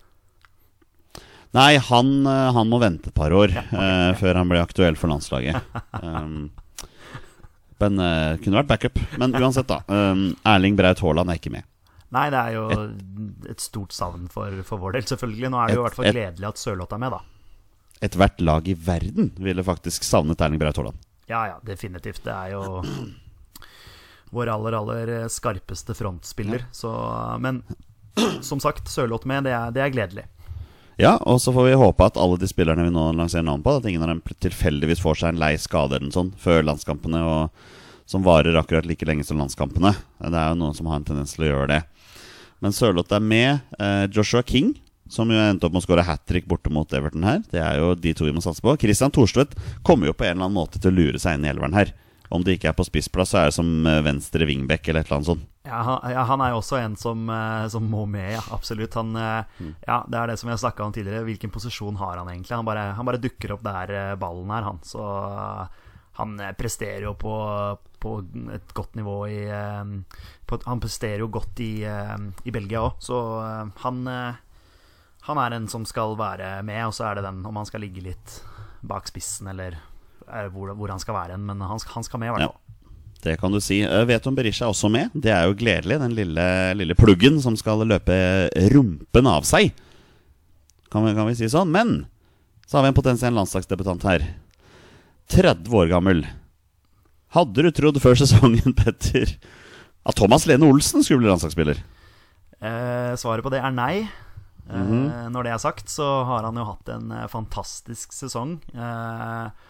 Nei, 1.58 1.80
han, 1.82 2.10
eh, 2.30 2.52
han 2.54 2.70
må 2.70 2.78
vente 2.82 3.10
et 3.10 3.16
par 3.16 3.34
år 3.34 3.54
eh, 3.58 4.12
før 4.20 4.38
han 4.38 4.50
blir 4.52 4.62
aktuell 4.62 4.98
for 5.00 5.10
landslaget. 5.10 5.58
Um, 5.98 6.52
men 7.80 7.96
uh, 7.98 8.36
kunne 8.44 8.60
vært 8.60 8.70
backup. 8.70 9.00
Men 9.18 9.34
uansett, 9.40 9.70
da. 9.70 9.80
Um, 9.88 10.34
Erling 10.48 10.78
Braut 10.78 11.02
Haaland 11.02 11.32
er 11.32 11.40
ikke 11.40 11.54
med. 11.54 11.66
Nei, 12.14 12.26
det 12.34 12.40
er 12.42 12.56
jo 12.58 12.66
et 13.50 13.62
stort 13.62 13.94
savn 13.94 14.28
for, 14.34 14.62
for 14.68 14.82
vår 14.82 14.98
del, 14.98 15.06
selvfølgelig. 15.10 15.52
Nå 15.54 15.60
er 15.62 15.70
det 15.70 15.78
jo 15.78 15.82
i 15.82 15.86
hvert 15.88 15.98
fall 15.98 16.10
gledelig 16.10 16.50
at 16.50 16.62
Sørloth 16.62 16.98
er 16.98 17.02
med, 17.06 17.16
da. 17.16 17.22
Ethvert 18.06 18.42
lag 18.42 18.70
i 18.70 18.76
verden 18.76 19.32
ville 19.38 19.66
faktisk 19.66 20.06
savnet 20.08 20.42
Erling 20.42 20.62
Braut 20.62 20.80
Haaland. 20.82 21.02
Ja, 21.30 21.44
ja, 21.52 21.60
definitivt. 21.66 22.24
Det 22.26 22.34
er 22.34 22.56
jo 22.56 22.82
vår 24.36 24.52
aller, 24.56 24.78
aller 24.80 25.14
skarpeste 25.32 25.96
frontspiller. 25.98 26.66
Så, 26.76 26.92
men 27.42 27.62
som 28.50 28.62
sagt, 28.62 28.90
Sørloth 28.90 29.30
med, 29.30 29.46
det 29.48 29.54
er, 29.56 29.74
det 29.76 29.86
er 29.86 29.94
gledelig. 29.94 30.26
Ja, 31.00 31.14
og 31.24 31.38
så 31.40 31.54
får 31.56 31.70
vi 31.70 31.78
håpe 31.80 32.08
at 32.10 32.18
alle 32.20 32.36
de 32.42 32.48
spillerne 32.50 32.84
vi 32.84 32.92
nå 32.92 33.06
lanserer 33.16 33.46
navn 33.48 33.64
på, 33.64 33.78
at 33.80 33.86
ingen 33.88 34.04
av 34.04 34.12
dem 34.12 34.20
tilfeldigvis 34.44 35.00
får 35.00 35.22
seg 35.22 35.32
en 35.32 35.40
lei 35.40 35.54
skade 35.56 35.96
eller 35.96 36.10
noe 36.10 36.18
sånt 36.18 36.36
før 36.44 36.66
landskampene, 36.68 37.22
og 37.24 38.10
som 38.10 38.26
varer 38.26 38.58
akkurat 38.60 38.88
like 38.90 39.08
lenge 39.08 39.24
som 39.24 39.40
landskampene. 39.40 39.94
Det 40.20 40.34
er 40.34 40.52
jo 40.52 40.60
noen 40.60 40.76
som 40.76 40.90
har 40.92 41.00
en 41.00 41.08
tendens 41.08 41.36
til 41.38 41.46
å 41.46 41.52
gjøre 41.54 41.70
det. 41.72 41.80
Men 42.60 42.76
Sørloth 42.76 43.16
er 43.16 43.24
med. 43.24 43.62
Eh, 43.80 44.10
Joshua 44.12 44.44
King, 44.44 44.74
som 45.08 45.32
jo 45.32 45.40
endte 45.40 45.70
opp 45.70 45.76
med 45.78 45.84
å 45.84 45.86
skåre 45.88 46.04
hat 46.04 46.26
trick 46.28 46.50
borte 46.50 46.74
mot 46.74 46.92
Everton 46.94 47.24
her. 47.24 47.40
Det 47.48 47.62
er 47.64 47.80
jo 47.80 47.94
de 47.96 48.14
to 48.18 48.28
vi 48.28 48.34
må 48.36 48.44
satse 48.44 48.66
på. 48.66 48.76
Christian 48.82 49.14
Thorstvedt 49.16 49.56
kommer 49.88 50.10
jo 50.10 50.18
på 50.18 50.28
en 50.28 50.36
eller 50.36 50.50
annen 50.50 50.58
måte 50.58 50.82
til 50.82 50.92
å 50.92 50.98
lure 50.98 51.22
seg 51.22 51.38
inn 51.38 51.48
i 51.48 51.54
elveren 51.54 51.78
her. 51.78 51.94
Om 52.30 52.44
det 52.44 52.58
ikke 52.58 52.74
er 52.74 52.78
på 52.78 52.86
spissplass, 52.86 53.32
så 53.32 53.40
er 53.40 53.50
det 53.50 53.56
som 53.56 53.72
eh, 53.88 54.04
venstre 54.06 54.50
wingback 54.50 54.90
eller 54.90 55.06
et 55.06 55.08
eller 55.08 55.22
annet 55.22 55.32
sånt. 55.32 55.48
Ja, 55.70 55.82
han, 55.86 56.12
ja, 56.12 56.24
han 56.26 56.42
er 56.42 56.54
jo 56.54 56.62
også 56.64 56.80
en 56.82 56.96
som, 56.98 57.28
eh, 57.30 57.68
som 57.70 57.86
må 57.92 58.06
med, 58.10 58.32
ja. 58.34 58.42
Absolutt. 58.56 58.96
Han, 58.98 59.14
eh, 59.16 59.60
ja, 59.86 60.00
det 60.10 60.18
er 60.18 60.32
det 60.32 60.38
som 60.42 60.50
jeg 60.50 60.62
snakka 60.64 60.86
om 60.86 60.96
tidligere. 60.96 61.28
Hvilken 61.28 61.54
posisjon 61.54 62.00
har 62.02 62.18
han 62.18 62.32
egentlig? 62.32 62.56
Han 62.58 62.66
bare, 62.66 62.88
han 62.98 63.06
bare 63.08 63.22
dukker 63.22 63.54
opp 63.54 63.62
der 63.68 63.94
eh, 63.94 64.16
ballen 64.20 64.50
er, 64.56 64.66
han. 64.66 64.82
Så 64.86 65.06
han 66.20 66.34
presterer 66.58 67.06
jo 67.06 67.14
på, 67.16 67.34
på 68.02 68.16
et 68.56 68.74
godt 68.76 68.98
nivå 69.00 69.16
i 69.32 69.38
på, 70.50 70.58
Han 70.66 70.82
presterer 70.84 71.22
jo 71.24 71.30
godt 71.32 71.62
i, 71.64 71.86
i 71.88 72.52
Belgia 72.52 72.82
òg, 72.84 72.98
så 73.00 73.20
han 73.86 74.02
Han 75.30 75.40
er 75.40 75.56
en 75.56 75.70
som 75.72 75.86
skal 75.88 76.18
være 76.20 76.58
med, 76.68 76.82
og 76.90 76.98
så 76.98 77.08
er 77.08 77.16
det 77.16 77.24
den 77.30 77.40
om 77.48 77.56
han 77.56 77.70
skal 77.70 77.86
ligge 77.86 78.04
litt 78.04 78.42
bak 78.82 79.08
spissen, 79.08 79.48
eller 79.54 79.78
hvor, 80.52 80.74
hvor 80.76 80.92
han 80.92 81.00
skal 81.00 81.16
være 81.16 81.38
hen. 81.38 81.46
Men 81.48 81.62
han, 81.62 81.80
han 81.94 82.04
skal 82.04 82.20
med, 82.20 82.34
i 82.34 82.36
hvert 82.36 82.50
fall. 82.50 82.69
Det 83.24 83.36
kan 83.42 83.52
du 83.52 83.60
si. 83.60 83.82
Veton 83.84 84.08
Vet 84.08 84.24
du 84.24 84.30
om 84.32 84.38
Berisha 84.38 84.66
er 84.66 84.72
også 84.72 84.90
med? 84.92 85.12
Det 85.14 85.32
er 85.36 85.50
jo 85.50 85.58
gledelig. 85.60 85.98
Den 86.00 86.16
lille, 86.16 86.46
lille 86.80 86.96
pluggen 86.96 87.42
som 87.44 87.58
skal 87.60 87.84
løpe 87.88 88.16
rumpen 88.72 89.28
av 89.28 89.48
seg. 89.48 89.74
Kan 90.90 91.04
vi, 91.06 91.14
kan 91.18 91.28
vi 91.28 91.36
si 91.38 91.50
sånn. 91.52 91.72
Men 91.74 92.06
så 92.66 92.78
har 92.78 92.86
vi 92.88 92.94
en 92.94 92.98
potensiell 92.98 93.36
landslagsdebutant 93.36 94.06
her. 94.08 94.24
30 95.34 95.76
år 95.76 95.92
gammel. 95.92 96.24
Hadde 97.36 97.66
du 97.66 97.70
trodd 97.76 98.00
før 98.02 98.18
sesongen, 98.18 98.74
Petter, 98.80 99.36
at 100.08 100.18
Thomas 100.18 100.48
Lene 100.50 100.66
Olsen 100.70 101.04
skulle 101.06 101.22
bli 101.26 101.30
landslagsspiller? 101.30 101.84
Eh, 102.60 103.14
svaret 103.20 103.46
på 103.46 103.52
det 103.54 103.60
er 103.62 103.76
nei. 103.76 103.94
Eh, 104.70 105.28
Når 105.34 105.46
det 105.46 105.54
er 105.54 105.62
sagt, 105.62 105.92
så 105.92 106.08
har 106.30 106.48
han 106.48 106.58
jo 106.58 106.66
hatt 106.72 106.90
en 106.96 107.12
eh, 107.14 107.28
fantastisk 107.32 108.16
sesong. 108.16 108.58
Eh, 108.74 109.68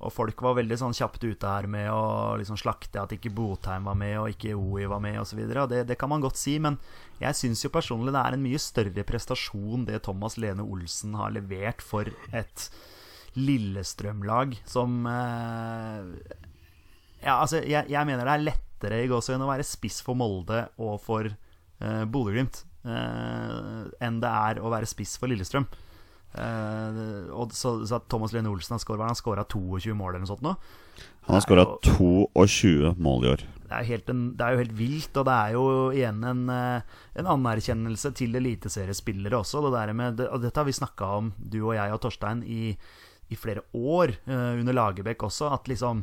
og 0.00 0.12
folk 0.14 0.40
var 0.40 0.56
veldig 0.56 0.78
sånn 0.80 0.94
kjapt 0.96 1.24
ute 1.26 1.48
her 1.48 1.66
med 1.68 1.90
å 1.92 2.36
liksom 2.40 2.56
slakte 2.56 3.02
at 3.02 3.12
ikke 3.12 3.32
Botheim 3.36 3.84
var 3.84 3.98
med, 4.00 4.14
og 4.16 4.30
ikke 4.32 4.56
OI 4.56 4.86
var 4.88 5.02
med, 5.04 5.18
osv. 5.20 5.42
Det, 5.44 5.82
det 5.90 5.96
kan 6.00 6.08
man 6.08 6.24
godt 6.24 6.40
si, 6.40 6.56
men 6.62 6.78
jeg 7.20 7.36
syns 7.36 7.66
jo 7.66 7.72
personlig 7.74 8.14
det 8.16 8.22
er 8.22 8.36
en 8.36 8.44
mye 8.44 8.60
større 8.62 9.04
prestasjon 9.04 9.84
det 9.88 10.00
Thomas 10.06 10.38
Lene 10.40 10.64
Olsen 10.64 11.18
har 11.20 11.34
levert 11.36 11.84
for 11.84 12.08
et 12.32 12.70
Lillestrøm-lag 13.36 14.56
som 14.66 15.04
eh, 15.06 16.08
ja, 17.20 17.36
altså, 17.36 17.60
jeg, 17.60 17.84
jeg 17.92 18.08
mener 18.08 18.24
det 18.24 18.34
er 18.34 18.46
lettere 18.48 19.02
i 19.04 19.10
gåsehud 19.10 19.44
å 19.44 19.52
være 19.52 19.68
spiss 19.68 20.00
for 20.02 20.18
Molde 20.18 20.64
og 20.80 20.96
for 21.04 21.28
eh, 21.28 22.02
Bodø-Glimt 22.08 22.64
eh, 22.88 23.84
enn 24.00 24.18
det 24.24 24.32
er 24.48 24.64
å 24.64 24.72
være 24.72 24.88
spiss 24.88 25.18
for 25.20 25.30
Lillestrøm. 25.30 25.68
Eh, 26.30 27.30
og 27.34 27.54
så, 27.56 27.80
så 27.88 27.98
Thomas 28.06 28.34
Lene 28.34 28.50
Olsen 28.52 28.76
har 28.76 29.14
skåra 29.18 29.44
22 29.44 29.96
mål 29.98 30.14
eller 30.14 30.24
noe 30.24 30.30
sånt 30.30 30.44
nå. 30.46 30.54
Han 31.26 31.36
har 31.36 31.44
skåra 31.44 31.66
22 31.86 32.94
mål 32.98 33.26
i 33.26 33.32
år. 33.34 33.44
Det 33.70 33.76
er, 33.76 33.86
helt 33.86 34.08
en, 34.10 34.22
det 34.34 34.46
er 34.46 34.54
jo 34.54 34.62
helt 34.64 34.78
vilt, 34.78 35.18
og 35.20 35.26
det 35.28 35.34
er 35.34 35.52
jo 35.54 35.66
igjen 35.94 36.24
en, 36.26 36.40
eh, 36.50 36.96
en 37.22 37.28
anerkjennelse 37.36 38.10
til 38.18 38.34
eliteseriespillere 38.40 39.38
også. 39.38 39.62
Det 39.70 39.84
med, 39.94 40.24
og 40.26 40.42
dette 40.42 40.58
har 40.58 40.66
vi 40.66 40.74
snakka 40.74 41.12
om, 41.20 41.30
du 41.38 41.60
og 41.62 41.76
jeg 41.78 41.94
og 41.94 42.02
Torstein, 42.02 42.42
i, 42.42 42.74
i 43.30 43.38
flere 43.38 43.62
år 43.78 44.16
uh, 44.26 44.58
under 44.58 44.74
Lagerbäck 44.74 45.22
også. 45.22 45.52
At 45.54 45.70
liksom 45.70 46.02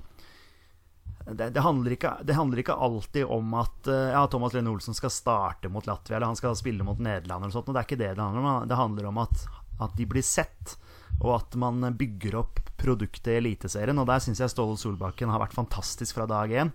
det, 1.27 1.49
det, 1.49 1.59
handler 1.59 1.91
ikke, 1.91 2.13
det 2.23 2.37
handler 2.37 2.61
ikke 2.63 2.77
alltid 2.87 3.25
om 3.25 3.53
at 3.59 3.87
eh, 3.91 4.13
ja, 4.13 4.21
Thomas 4.31 4.53
Lene 4.55 4.71
Olsen 4.71 4.95
skal 4.95 5.11
starte 5.11 5.67
mot 5.67 5.87
Latvia 5.87 6.15
eller 6.15 6.31
han 6.31 6.39
skal 6.39 6.55
spille 6.55 6.87
mot 6.87 6.99
Nederland. 6.99 7.43
eller 7.43 7.51
sånt, 7.51 7.67
og 7.67 7.75
Det 7.75 7.81
er 7.81 7.89
ikke 7.89 7.99
det 7.99 8.13
det 8.15 8.23
handler 8.23 8.47
om. 8.47 8.67
Det 8.67 8.79
handler 8.79 9.09
om 9.09 9.19
at, 9.25 9.43
at 9.83 9.97
de 9.97 10.07
blir 10.09 10.25
sett, 10.25 10.75
og 11.21 11.33
at 11.39 11.57
man 11.59 11.81
bygger 11.97 12.37
opp 12.41 12.61
produktet 12.77 13.33
i 13.33 13.39
Eliteserien. 13.41 13.97
Og 13.97 14.07
der 14.09 14.21
syns 14.23 14.41
jeg 14.43 14.53
Ståle 14.53 14.77
Solbakken 14.79 15.31
har 15.33 15.41
vært 15.41 15.57
fantastisk 15.57 16.17
fra 16.17 16.27
dag 16.29 16.53
én. 16.53 16.73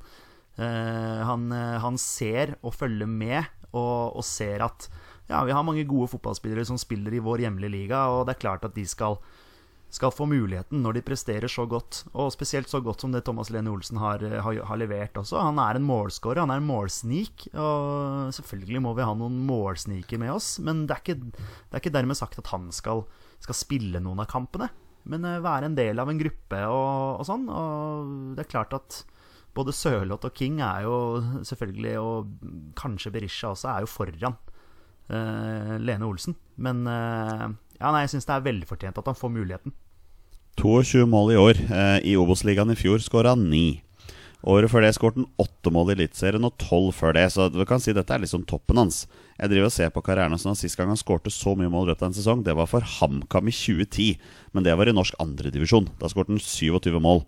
Uh, 0.59 1.23
han, 1.25 1.47
eh, 1.57 1.79
han 1.81 1.97
ser 1.97 2.59
og 2.61 2.75
følger 2.77 3.09
med, 3.09 3.47
og, 3.73 4.19
og 4.21 4.25
ser 4.27 4.61
at 4.67 4.91
ja, 5.31 5.41
vi 5.49 5.55
har 5.55 5.65
mange 5.65 5.87
gode 5.89 6.11
fotballspillere 6.13 6.67
som 6.69 6.81
spiller 6.81 7.15
i 7.17 7.23
vår 7.25 7.47
hjemlige 7.47 7.73
liga, 7.73 8.03
og 8.13 8.27
det 8.27 8.35
er 8.35 8.43
klart 8.43 8.67
at 8.69 8.77
de 8.77 8.85
skal 8.89 9.17
skal 9.93 10.13
få 10.15 10.25
muligheten 10.29 10.81
når 10.81 10.97
de 10.97 11.05
presterer 11.05 11.53
så 11.53 11.67
godt, 11.69 12.03
og 12.17 12.33
spesielt 12.33 12.71
så 12.71 12.81
godt 12.85 13.05
som 13.05 13.13
det 13.13 13.25
Thomas 13.27 13.51
Lene 13.53 13.73
Olsen 13.73 14.01
har, 14.01 14.23
har, 14.45 14.61
har 14.69 14.81
levert 14.81 15.19
også. 15.21 15.37
Han 15.45 15.61
er 15.61 15.77
en 15.77 15.85
målscorer, 15.87 16.41
han 16.41 16.53
er 16.55 16.63
en 16.63 16.69
målsnik, 16.69 17.49
og 17.53 18.33
selvfølgelig 18.33 18.83
må 18.87 18.95
vi 18.97 19.05
ha 19.05 19.13
noen 19.19 19.37
målsniker 19.49 20.23
med 20.23 20.33
oss, 20.33 20.55
men 20.65 20.87
det 20.89 20.97
er 20.97 21.05
ikke, 21.05 21.19
det 21.29 21.77
er 21.77 21.83
ikke 21.83 21.97
dermed 21.99 22.19
sagt 22.19 22.41
at 22.41 22.49
han 22.55 22.71
skal, 22.73 23.05
skal 23.45 23.59
spille 23.59 24.01
noen 24.01 24.25
av 24.25 24.31
kampene. 24.33 24.71
Men 25.09 25.27
uh, 25.27 25.41
være 25.43 25.69
en 25.69 25.79
del 25.79 25.99
av 25.99 26.11
en 26.11 26.21
gruppe 26.21 26.61
og, 26.71 27.21
og 27.21 27.27
sånn. 27.27 27.49
Og 27.51 28.13
det 28.37 28.45
er 28.45 28.53
klart 28.53 28.77
at 28.77 29.03
både 29.57 29.75
Sørloth 29.77 30.29
og 30.29 30.37
King 30.37 30.63
er 30.65 30.87
jo 30.87 30.97
selvfølgelig, 31.45 31.95
og 32.01 32.73
kanskje 32.79 33.13
Berisha 33.15 33.53
også, 33.53 33.69
er 33.73 33.85
jo 33.85 33.91
foran 33.91 34.39
uh, 35.11 35.77
Lene 35.83 36.09
Olsen. 36.09 36.39
Men 36.63 36.87
uh, 36.87 37.51
ja, 37.83 37.91
nei, 37.91 38.05
jeg 38.07 38.15
syns 38.15 38.29
det 38.29 38.37
er 38.37 38.45
veldig 38.47 38.69
fortjent 38.69 38.99
at 39.01 39.09
han 39.11 39.19
får 39.19 39.35
muligheten. 39.35 39.75
22 40.61 41.07
mål 41.09 41.33
i 41.33 41.41
år. 41.41 41.59
Eh, 41.67 41.99
I 42.13 42.19
Obos-ligaen 42.21 42.71
i 42.71 42.79
fjor 42.79 43.03
skåra 43.03 43.33
han 43.35 43.49
9. 43.51 43.81
Året 44.53 44.73
før 44.73 44.83
det 44.83 44.91
skåret 44.97 45.21
han 45.21 45.29
8 45.39 45.71
mål 45.71 45.93
i 45.93 45.95
Eliteserien 45.97 46.47
og 46.47 46.57
12 46.59 46.89
før 46.99 47.15
det. 47.17 47.29
Så 47.35 47.47
du 47.53 47.63
kan 47.69 47.83
si 47.83 47.95
dette 47.95 48.15
er 48.15 48.23
liksom 48.25 48.45
toppen 48.49 48.81
hans. 48.81 49.05
Jeg 49.39 49.53
driver 49.53 49.71
og 49.71 49.75
ser 49.75 49.93
på 49.95 50.03
karrieren 50.05 50.35
hans. 50.35 50.47
Sist 50.61 50.79
gang 50.79 50.91
han 50.91 50.99
skårte 51.01 51.31
så 51.31 51.55
mye 51.59 51.71
mål 51.71 51.87
i 51.87 51.93
løpet 51.93 52.07
av 52.07 52.11
en 52.11 52.19
sesong, 52.19 52.43
det 52.47 52.57
var 52.59 52.71
for 52.71 52.85
HamKam 52.99 53.51
i 53.51 53.55
2010. 53.55 54.09
Men 54.53 54.67
det 54.67 54.75
var 54.79 54.91
i 54.91 54.97
norsk 54.97 55.19
andredivisjon. 55.23 55.89
Da 56.01 56.11
skåret 56.11 56.35
han 56.35 56.43
27 56.43 56.99
mål. 57.03 57.25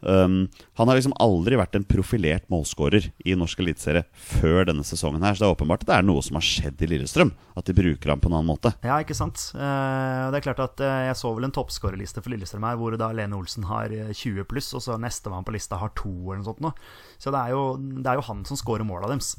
Um, 0.00 0.48
han 0.80 0.88
har 0.88 0.96
liksom 0.96 1.14
aldri 1.20 1.58
vært 1.60 1.76
en 1.76 1.84
profilert 1.84 2.46
målskårer 2.52 3.10
i 3.28 3.34
norsk 3.36 3.60
eliteserie 3.60 4.06
før 4.12 4.64
denne 4.70 4.84
sesongen 4.86 5.24
her, 5.24 5.36
så 5.36 5.44
det 5.44 5.48
er 5.50 5.56
åpenbart 5.56 5.84
at 5.84 5.90
det 5.90 5.98
er 5.98 6.06
noe 6.08 6.24
som 6.24 6.38
har 6.38 6.46
skjedd 6.46 6.80
i 6.84 6.88
Lillestrøm. 6.94 7.34
At 7.60 7.68
de 7.68 7.76
bruker 7.76 8.12
ham 8.12 8.22
på 8.22 8.30
en 8.30 8.38
annen 8.38 8.48
måte. 8.48 8.72
Ja, 8.86 8.96
ikke 9.02 9.16
sant. 9.18 9.42
Uh, 9.52 10.30
det 10.32 10.40
er 10.40 10.46
klart 10.46 10.62
at 10.64 10.80
uh, 10.80 11.04
Jeg 11.10 11.18
så 11.20 11.34
vel 11.36 11.48
en 11.48 11.54
toppskårerliste 11.54 12.24
for 12.24 12.32
Lillestrøm 12.32 12.64
her, 12.68 12.80
hvor 12.80 12.96
da 13.00 13.10
Lene 13.16 13.36
Olsen 13.36 13.66
har 13.68 13.92
eh, 13.92 14.14
20 14.16 14.48
pluss, 14.48 14.72
og 14.76 14.84
så 14.84 14.96
nestemann 15.00 15.44
på 15.46 15.54
lista 15.54 15.80
har 15.80 15.92
to, 15.98 16.12
eller 16.30 16.40
noe 16.40 16.50
sånt. 16.50 16.64
noe. 16.64 16.90
Så 17.20 17.32
det 17.34 17.44
er, 17.44 17.54
jo, 17.56 17.64
det 17.76 18.08
er 18.08 18.20
jo 18.20 18.28
han 18.30 18.44
som 18.48 18.58
scorer 18.60 18.86
måla 18.88 19.10
deres. 19.12 19.34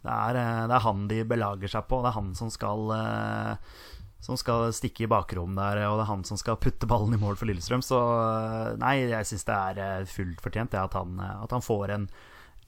Det 0.00 0.10
er, 0.10 0.40
uh, 0.40 0.66
det 0.66 0.76
er 0.76 0.84
han 0.86 1.06
de 1.10 1.22
belager 1.28 1.70
seg 1.70 1.86
på. 1.90 2.00
Det 2.02 2.10
er 2.10 2.18
han 2.18 2.34
som 2.38 2.50
skal 2.52 2.94
eh, 2.96 3.72
som 4.20 4.36
skal 4.36 4.68
stikke 4.76 5.06
i 5.06 5.10
bakrom 5.10 5.54
der, 5.56 5.80
og 5.88 5.96
det 5.98 6.04
er 6.04 6.10
han 6.12 6.24
som 6.28 6.38
skal 6.40 6.58
putte 6.60 6.88
ballen 6.88 7.16
i 7.16 7.20
mål 7.20 7.38
for 7.40 7.48
Lillestrøm. 7.48 7.82
Så 7.84 7.98
eh, 7.98 8.74
nei, 8.80 8.94
jeg 9.08 9.28
syns 9.28 9.46
det 9.48 9.56
er 9.56 9.80
eh, 9.84 10.08
fullt 10.08 10.42
fortjent 10.44 10.74
det 10.74 10.82
at 10.82 10.96
han, 10.98 11.16
eh, 11.18 11.38
at 11.46 11.54
han 11.56 11.64
får 11.64 11.94
en, 11.96 12.08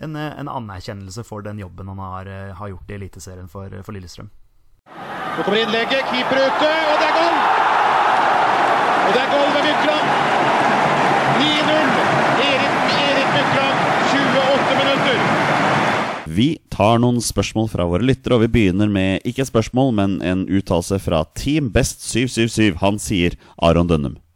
en, 0.01 0.17
en 0.17 0.53
anerkjennelse 0.53 1.25
for 1.29 1.45
den 1.45 1.61
jobben 1.61 1.93
han 1.93 2.01
har, 2.01 2.31
har 2.59 2.73
gjort 2.73 2.91
i 2.91 2.97
Eliteserien 2.97 3.53
for, 3.53 3.83
for 3.85 3.97
Lillestrøm. 3.97 4.33
Nå 5.33 5.45
kommer 5.45 5.61
innlegget, 5.63 6.09
keeper 6.13 6.41
ute, 6.41 6.73
og 6.93 6.97
det 7.01 7.09
er 7.09 7.15
goal! 7.21 7.37
Og 9.03 9.13
det 9.13 9.21
er 9.23 9.31
goal 9.33 9.49
ved 9.53 9.69
Mykland. 9.69 10.07
9-0. 11.43 11.93
Erik, 12.49 12.75
Erik 12.97 13.31
Mykland, 13.37 13.87
28 14.13 14.81
minutter. 14.81 15.62
Vi 16.31 16.61
tar 16.71 17.01
noen 17.03 17.19
spørsmål 17.23 17.69
fra 17.73 17.87
våre 17.91 18.07
lyttere, 18.07 18.37
og 18.37 18.45
vi 18.45 18.53
begynner 18.55 18.91
med 18.93 19.25
ikke 19.27 19.43
et 19.43 19.51
spørsmål, 19.51 19.91
men 19.99 20.19
en 20.27 20.45
uttalelse 20.47 21.01
fra 21.03 21.25
Team 21.39 21.73
Best 21.75 22.05
777. 22.07 22.79
Han 22.83 23.01
sier 23.03 23.39
Aron 23.59 23.91
Dønnum. 23.91 24.19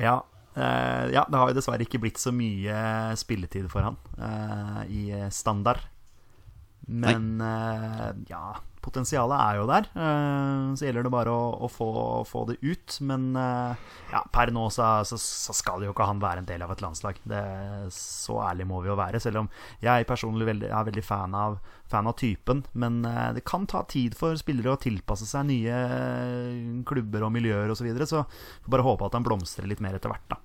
Ja, 0.00 0.22
eh, 0.56 1.10
ja, 1.12 1.26
det 1.28 1.36
har 1.36 1.50
jo 1.50 1.56
dessverre 1.58 1.84
ikke 1.84 1.98
blitt 2.00 2.16
så 2.16 2.32
mye 2.32 3.12
spilletid 3.20 3.66
for 3.68 3.84
han 3.84 3.98
eh, 4.16 4.78
i 4.88 5.02
standard. 5.34 5.82
Men 6.88 7.34
eh, 7.44 8.06
ja, 8.30 8.54
potensialet 8.84 9.36
er 9.36 9.58
jo 9.60 9.66
der. 9.68 9.88
Eh, 9.94 10.74
så 10.76 10.86
gjelder 10.86 11.06
det 11.06 11.12
bare 11.12 11.32
å, 11.34 11.48
å 11.66 11.68
få, 11.70 11.90
få 12.28 12.44
det 12.50 12.58
ut. 12.62 12.96
Men 13.06 13.30
eh, 13.38 13.90
ja, 14.12 14.22
per 14.32 14.52
nå 14.54 14.66
så, 14.72 14.88
så, 15.08 15.18
så 15.20 15.56
skal 15.56 15.84
jo 15.84 15.94
ikke 15.94 16.08
han 16.08 16.22
være 16.22 16.44
en 16.44 16.48
del 16.48 16.64
av 16.64 16.74
et 16.74 16.84
landslag. 16.84 17.20
Det, 17.28 17.42
så 17.94 18.40
ærlig 18.48 18.68
må 18.70 18.82
vi 18.84 18.92
jo 18.92 18.98
være. 19.00 19.22
Selv 19.22 19.44
om 19.44 19.50
jeg 19.84 20.08
personlig 20.08 20.48
veldig, 20.50 20.70
er 20.72 20.90
veldig 20.90 21.06
fan 21.06 21.36
av, 21.36 21.58
fan 21.90 22.10
av 22.10 22.16
typen. 22.20 22.64
Men 22.72 23.02
eh, 23.08 23.30
det 23.38 23.46
kan 23.48 23.68
ta 23.70 23.84
tid 23.90 24.16
for 24.18 24.38
spillere 24.40 24.74
å 24.74 24.80
tilpasse 24.80 25.28
seg 25.28 25.48
nye 25.50 25.80
klubber 26.88 27.26
og 27.26 27.34
miljøer 27.36 27.68
osv. 27.68 27.80
Så, 27.80 27.88
videre, 27.88 28.06
så 28.08 28.70
bare 28.70 28.84
håpe 28.84 29.08
at 29.08 29.16
han 29.16 29.24
blomstrer 29.24 29.68
litt 29.68 29.80
mer 29.84 29.96
etter 29.96 30.12
hvert, 30.12 30.28
da. 30.28 30.40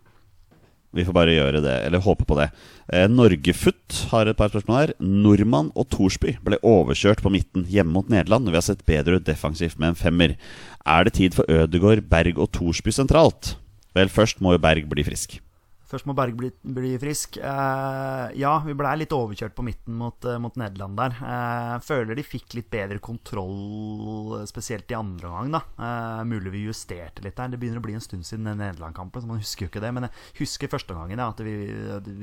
Vi 0.96 1.04
får 1.04 1.16
bare 1.16 1.36
gjøre 1.36 1.62
det, 1.64 1.76
eller 1.88 2.04
håpe 2.04 2.26
på 2.28 2.38
det. 2.40 2.50
Eh, 2.88 3.08
Norgefutt 3.12 4.06
har 4.14 4.30
et 4.32 4.40
par 4.40 4.54
spørsmål 4.54 4.80
her. 4.80 4.94
Nordmann 5.04 5.74
og 5.76 5.90
Thorsby 5.92 6.38
ble 6.46 6.62
overkjørt 6.64 7.24
på 7.24 7.34
midten 7.34 7.68
hjemme 7.72 7.92
mot 7.98 8.12
Nederland. 8.12 8.48
Vi 8.48 8.56
har 8.56 8.66
sett 8.66 8.86
bedre 8.88 9.20
ut 9.20 9.28
defensivt 9.28 9.80
med 9.82 9.92
en 9.92 10.00
femmer. 10.00 10.38
Er 10.86 11.08
det 11.08 11.18
tid 11.20 11.36
for 11.36 11.50
Ødegård, 11.52 12.06
Berg 12.12 12.40
og 12.40 12.54
Thorsby 12.56 12.96
sentralt? 12.96 13.58
Vel, 13.96 14.12
først 14.12 14.40
må 14.44 14.56
jo 14.56 14.64
Berg 14.64 14.88
bli 14.92 15.04
frisk. 15.08 15.40
Først 15.86 16.08
må 16.10 16.16
Berg 16.18 16.34
bli, 16.38 16.50
bli 16.76 16.96
frisk. 17.02 17.38
Eh, 17.38 18.26
ja, 18.42 18.54
vi 18.66 18.74
blei 18.78 18.96
litt 18.98 19.14
overkjørt 19.14 19.54
på 19.58 19.66
midten 19.68 19.98
mot, 20.00 20.26
eh, 20.26 20.40
mot 20.42 20.56
Nederland 20.58 20.98
der. 20.98 21.18
Eh, 21.22 21.74
føler 21.86 22.18
de 22.18 22.26
fikk 22.26 22.56
litt 22.58 22.72
bedre 22.74 22.98
kontroll, 23.04 24.40
spesielt 24.50 24.90
i 24.90 24.98
andre 24.98 25.30
omgang. 25.30 25.52
da. 25.60 25.62
Eh, 25.78 26.24
mulig 26.26 26.56
vi 26.56 26.66
justerte 26.66 27.22
litt 27.22 27.38
der. 27.38 27.54
Det 27.54 27.60
begynner 27.62 27.84
å 27.84 27.86
bli 27.86 27.94
en 27.94 28.02
stund 28.02 28.26
siden 28.26 28.50
den 28.50 28.64
Nederland-kampen, 28.64 29.22
så 29.22 29.30
man 29.30 29.42
husker 29.44 29.68
jo 29.68 29.70
ikke 29.70 29.84
det. 29.86 29.94
Men 29.94 30.08
jeg 30.10 30.40
husker 30.42 30.74
første 30.74 30.98
gangen 30.98 31.22
ja, 31.22 31.30
at 31.30 31.44
vi, 31.46 31.54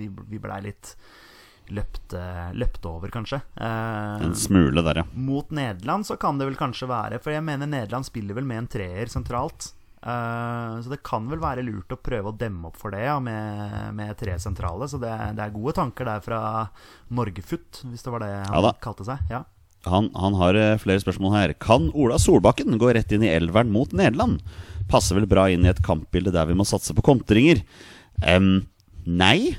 vi, 0.00 0.08
vi 0.10 0.40
blei 0.42 0.58
litt 0.66 0.96
løpt, 1.72 2.16
løpte, 2.58 2.88
over, 2.90 3.12
kanskje. 3.14 3.38
Eh, 3.54 4.26
En 4.26 4.34
smule 4.34 4.82
der, 4.82 5.04
ja. 5.04 5.06
mot 5.14 5.54
Nederland 5.54 6.04
så 6.08 6.18
kan 6.18 6.36
det 6.38 6.50
vel 6.50 6.58
kanskje 6.58 6.90
være 6.90 7.20
For 7.22 7.30
jeg 7.32 7.44
mener 7.46 7.70
Nederland 7.70 8.04
spiller 8.08 8.34
vel 8.34 8.44
med 8.44 8.64
en 8.64 8.68
treer 8.74 9.06
sentralt. 9.06 9.70
Eh, 10.02 10.80
så 10.82 10.90
det 10.90 10.98
kan 11.06 11.28
vel 11.30 11.38
være 11.42 11.62
lurt 11.62 11.94
å 11.94 12.00
prøve 12.02 12.32
å 12.32 12.36
demme 12.36 12.72
opp 12.72 12.78
for 12.80 12.94
det 12.94 13.04
ja, 13.04 13.18
med, 13.22 13.92
med 13.94 14.16
tre 14.18 14.34
sentrale. 14.42 14.88
Så 14.90 14.98
det, 15.02 15.12
det 15.38 15.44
er 15.44 15.54
gode 15.54 15.76
tanker 15.78 16.08
der 16.08 16.24
fra 16.24 16.40
Norgefutt, 17.14 17.84
hvis 17.86 18.02
det 18.02 18.14
var 18.14 18.24
det 18.24 18.32
han 18.40 18.56
Ja 18.56 18.74
kalte 18.82 19.06
seg. 19.06 19.22
Ja. 19.30 19.44
Han, 19.86 20.10
han 20.14 20.36
har 20.38 20.58
eh, 20.58 20.78
flere 20.82 21.02
spørsmål 21.02 21.34
her. 21.36 21.54
Kan 21.62 21.90
Ola 21.94 22.18
Solbakken 22.22 22.78
gå 22.82 22.92
rett 22.94 23.14
inn 23.14 23.24
i 23.26 23.30
elveren 23.30 23.72
mot 23.74 23.94
Nederland? 23.94 24.42
Passer 24.90 25.18
vel 25.18 25.30
bra 25.30 25.48
inn 25.50 25.66
i 25.66 25.70
et 25.70 25.82
kampbilde 25.86 26.34
der 26.34 26.50
vi 26.50 26.58
må 26.58 26.66
satse 26.66 26.94
på 26.94 27.04
kontringer? 27.06 27.62
Um, 28.26 28.66
nei. 29.06 29.54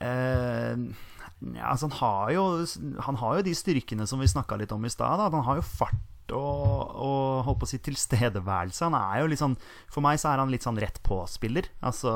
uh, 0.00 0.76
ja, 1.56 1.68
altså 1.72 1.88
han, 1.88 1.96
har 2.00 2.32
jo, 2.36 2.48
han 3.08 3.20
har 3.20 3.38
jo 3.40 3.46
de 3.48 3.56
styrkene 3.56 4.08
som 4.08 4.20
vi 4.20 4.30
snakka 4.30 4.60
litt 4.60 4.72
om 4.72 4.84
i 4.84 4.92
stad. 4.92 5.20
Han 5.32 5.48
har 5.48 5.60
jo 5.60 5.68
fart 5.68 6.00
og, 6.32 6.94
og 7.04 7.44
holdt 7.48 7.60
på 7.60 7.68
å 7.68 7.72
si 7.72 7.80
tilstedeværelse. 7.84 8.86
Han 8.86 8.96
er 8.98 9.20
jo 9.20 9.28
litt 9.32 9.42
sånn 9.42 9.58
For 9.92 10.04
meg 10.04 10.20
så 10.22 10.32
er 10.32 10.42
han 10.42 10.52
litt 10.52 10.64
sånn 10.64 10.80
rett 10.80 11.02
på-spiller. 11.04 11.68
Altså 11.84 12.14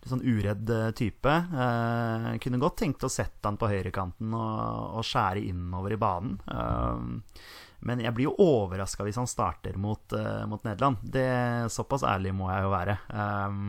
litt 0.00 0.12
sånn 0.12 0.24
uredd 0.24 0.70
eh, 0.72 0.90
type. 0.96 1.32
Eh, 1.32 2.28
kunne 2.44 2.60
godt 2.62 2.78
tenkt 2.80 3.04
å 3.04 3.12
sette 3.12 3.44
han 3.44 3.58
på 3.60 3.68
høyrekanten 3.68 4.32
og, 4.36 5.00
og 5.00 5.04
skjære 5.04 5.42
innover 5.50 5.96
i 5.96 6.00
banen. 6.00 6.38
Eh, 6.48 7.42
men 7.88 8.02
jeg 8.04 8.12
blir 8.16 8.28
jo 8.28 8.36
overraska 8.44 9.04
hvis 9.06 9.18
han 9.20 9.28
starter 9.30 9.76
mot, 9.80 10.12
eh, 10.16 10.46
mot 10.48 10.64
Nederland. 10.64 11.00
Det, 11.02 11.28
såpass 11.72 12.04
ærlig 12.04 12.34
må 12.36 12.48
jeg 12.52 12.64
jo 12.64 12.72
være. 12.72 12.96
Eh, 13.12 13.60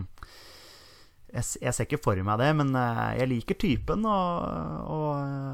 jeg, 1.32 1.46
jeg 1.64 1.74
ser 1.76 1.88
ikke 1.88 2.02
for 2.04 2.20
meg 2.28 2.42
det, 2.42 2.50
men 2.60 2.74
eh, 2.76 3.04
jeg 3.22 3.30
liker 3.32 3.58
typen 3.60 4.04
og, 4.10 4.48
og, 4.92 5.06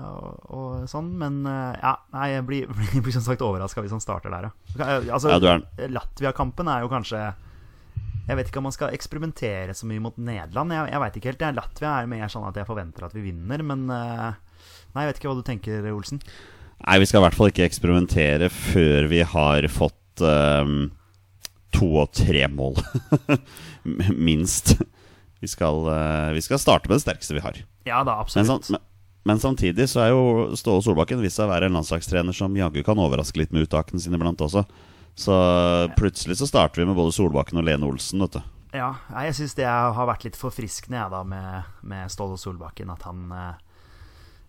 og, 0.09 0.47
og 0.57 0.87
sånn. 0.89 1.11
Men 1.21 1.43
eh, 1.45 1.77
ja, 1.83 1.93
nei, 2.15 2.29
jeg 2.33 2.47
blir, 2.47 2.71
blir, 2.77 3.03
blir 3.05 3.15
som 3.15 3.25
sagt 3.25 3.45
overraska 3.45 3.83
hvis 3.85 3.93
han 3.93 4.03
starter 4.03 4.33
der, 4.33 4.49
ja. 4.49 4.89
Altså, 5.13 5.37
Ja, 5.37 5.59
Latvia-kampen 5.93 6.69
er 6.71 6.83
jo 6.85 6.91
kanskje 6.91 7.21
Jeg 8.27 8.39
vet 8.39 8.49
ikke 8.49 8.61
om 8.61 8.67
man 8.67 8.75
skal 8.75 8.95
eksperimentere 8.95 9.75
så 9.77 9.87
mye 9.89 10.03
mot 10.03 10.17
Nederland. 10.17 10.73
Jeg, 10.75 10.91
jeg 10.91 11.03
vet 11.03 11.19
ikke 11.19 11.31
helt. 11.31 11.47
Jeg, 11.47 11.57
Latvia 11.61 11.93
er 12.01 12.11
mer 12.11 12.33
sånn 12.33 12.49
at 12.49 12.57
jeg 12.59 12.67
forventer 12.67 13.07
at 13.07 13.15
vi 13.15 13.29
vinner, 13.29 13.63
men 13.65 13.87
eh, 13.93 14.43
Nei, 14.95 15.03
jeg 15.03 15.11
vet 15.11 15.19
ikke 15.21 15.29
hva 15.29 15.37
du 15.37 15.45
tenker, 15.45 15.89
Olsen. 15.93 16.21
Nei, 16.81 16.99
vi 17.01 17.05
skal 17.09 17.21
i 17.21 17.25
hvert 17.27 17.37
fall 17.37 17.51
ikke 17.51 17.65
eksperimentere 17.67 18.49
før 18.53 19.07
vi 19.11 19.19
har 19.29 19.65
fått 19.69 20.23
um, 20.25 20.87
to 21.75 21.89
og 22.01 22.13
tre 22.17 22.47
mål. 22.49 22.79
Minst. 24.27 24.77
Vi 25.43 25.49
skal, 25.51 25.83
eh, 25.93 26.33
vi 26.37 26.43
skal 26.45 26.61
starte 26.61 26.89
med 26.89 26.97
det 26.97 27.05
sterkeste 27.05 27.37
vi 27.37 27.43
har. 27.43 27.59
Ja 27.87 28.03
da, 28.07 28.19
absolutt. 28.21 28.69
men, 28.73 28.81
men 29.27 29.39
samtidig 29.39 29.87
så 29.91 30.03
er 30.03 30.11
jo 30.11 30.57
Ståle 30.57 30.83
Solbakken 30.85 31.21
vist 31.23 31.39
seg 31.39 31.47
å 31.47 31.53
være 31.53 31.69
en 31.69 31.77
landslagstrener 31.77 32.35
som 32.35 32.55
jaggu 32.57 32.81
kan 32.85 32.99
overraske 32.99 33.41
litt 33.41 33.55
med 33.55 33.67
uttakene 33.67 34.01
sine 34.01 34.19
iblant 34.19 34.41
også. 34.43 34.65
Så 35.17 35.33
plutselig 35.97 36.37
så 36.37 36.47
starter 36.49 36.83
vi 36.83 36.89
med 36.89 36.97
både 36.97 37.15
Solbakken 37.15 37.57
og 37.57 37.65
Lene 37.65 37.87
Olsen, 37.89 38.21
vet 38.21 38.37
du. 38.37 38.41
Ja, 38.75 38.91
jeg 39.23 39.33
syns 39.37 39.55
det 39.57 39.65
har 39.65 40.09
vært 40.09 40.27
litt 40.27 40.37
forfriskende 40.37 40.99
jeg, 40.99 41.13
da, 41.13 41.23
med, 41.25 41.71
med 41.87 42.11
Ståle 42.13 42.37
Solbakken. 42.37 42.91
At 42.93 43.05
han 43.07 43.23
eh, 43.33 43.66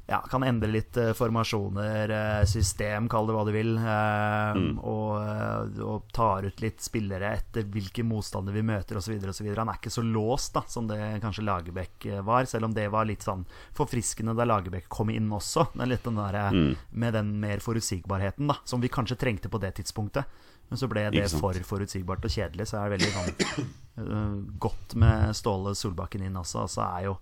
ja, 0.09 0.19
kan 0.31 0.45
endre 0.45 0.71
litt 0.73 0.97
uh, 0.97 1.11
formasjoner, 1.13 2.11
uh, 2.11 2.45
system, 2.49 3.11
kall 3.13 3.29
det 3.29 3.35
hva 3.37 3.43
du 3.45 3.51
vil. 3.53 3.75
eh, 3.77 4.61
og, 4.81 5.11
eh, 5.21 5.83
og 5.85 6.07
tar 6.17 6.47
ut 6.49 6.63
litt 6.65 6.81
spillere 6.81 7.35
etter 7.37 7.67
hvilke 7.69 8.05
motstander 8.09 8.57
vi 8.57 8.63
møter 8.65 8.97
osv. 8.97 9.19
Han 9.21 9.69
er 9.69 9.77
ikke 9.77 9.93
så 9.93 10.05
låst 10.07 10.57
da, 10.57 10.65
som 10.67 10.89
det 10.89 10.99
kanskje 11.21 11.45
Lagerbäck 11.45 12.09
var, 12.25 12.49
selv 12.49 12.71
om 12.71 12.75
det 12.75 12.89
var 12.93 13.09
litt 13.09 13.27
sånn 13.27 13.45
forfriskende 13.77 14.33
da 14.39 14.49
Lagerbäck 14.49 14.89
kom 14.89 15.13
inn 15.13 15.29
også. 15.29 15.69
Den 15.77 15.93
der, 15.93 16.41
mm. 16.57 16.73
Med 16.91 17.15
den 17.19 17.35
mer 17.43 17.61
forutsigbarheten 17.61 18.49
da, 18.49 18.59
som 18.65 18.81
vi 18.81 18.89
kanskje 18.93 19.21
trengte 19.21 19.53
på 19.53 19.61
det 19.61 19.75
tidspunktet. 19.77 20.25
Men 20.69 20.81
så 20.81 20.89
ble 20.89 21.07
det 21.13 21.29
for 21.33 21.57
forutsigbart 21.69 22.25
og 22.25 22.33
kjedelig, 22.33 22.69
så 22.69 22.81
er 22.81 22.89
det 22.89 22.99
veldig 22.99 23.13
sånn 23.15 24.43
godt 24.61 24.97
med 25.01 25.37
Ståle 25.37 25.77
Solbakken 25.77 26.25
inn 26.25 26.37
også. 26.37 26.65
Og 26.65 26.73
så 26.73 26.85
er 26.89 27.09
jo 27.11 27.19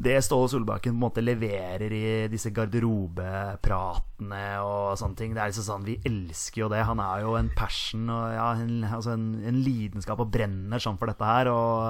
det 0.00 0.16
Ståle 0.24 0.48
Solbakken 0.48 0.94
på 0.94 0.96
en 0.96 1.02
måte 1.02 1.20
leverer 1.24 1.92
i 1.92 2.28
disse 2.32 2.50
garderobepratene 2.56 4.44
og 4.64 4.96
sånne 4.96 5.18
ting. 5.18 5.34
Det 5.36 5.42
er 5.42 5.48
liksom 5.52 5.66
sånn, 5.66 5.84
Vi 5.88 6.00
elsker 6.08 6.62
jo 6.62 6.68
det. 6.72 6.82
Han 6.88 7.00
er 7.04 7.24
jo 7.26 7.36
en 7.36 7.50
passion 7.56 8.08
og 8.08 8.32
ja, 8.32 8.48
en, 8.56 8.84
altså 8.88 9.10
en, 9.16 9.26
en 9.44 9.58
lidenskap 9.64 10.22
og 10.24 10.32
brenner 10.32 10.80
sånn 10.80 10.98
for 11.00 11.06
dette 11.12 11.26
her. 11.28 11.46
Og, 11.52 11.84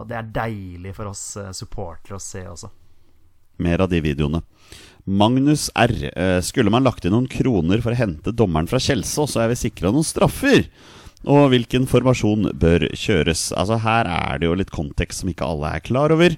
og 0.00 0.04
det 0.10 0.16
er 0.20 0.34
deilig 0.38 0.94
for 0.96 1.06
oss 1.10 1.24
øh, 1.42 1.50
supportere 1.56 2.18
å 2.18 2.22
se 2.22 2.42
også. 2.46 2.68
Mer 3.66 3.82
av 3.82 3.88
de 3.90 3.98
videoene. 4.04 4.40
Magnus 5.06 5.70
R. 5.78 5.94
eh, 6.12 6.40
Skulle 6.44 6.70
man 6.74 6.84
lagt 6.86 7.04
inn 7.06 7.14
noen 7.14 7.30
kroner 7.30 7.82
for 7.82 7.94
å 7.94 7.98
hente 7.98 8.34
dommeren 8.34 8.70
fra 8.70 8.78
Kjelsås, 8.82 9.34
så 9.34 9.40
er 9.44 9.48
vi 9.52 9.58
sikra 9.66 9.90
noen 9.94 10.06
straffer. 10.06 10.66
Og 11.26 11.48
hvilken 11.50 11.86
formasjon 11.90 12.52
bør 12.54 12.86
kjøres? 12.94 13.48
Altså 13.56 13.80
Her 13.82 14.06
er 14.10 14.38
det 14.38 14.46
jo 14.46 14.58
litt 14.58 14.74
kontekst 14.74 15.22
som 15.22 15.30
ikke 15.32 15.46
alle 15.48 15.72
er 15.74 15.82
klar 15.86 16.14
over. 16.14 16.36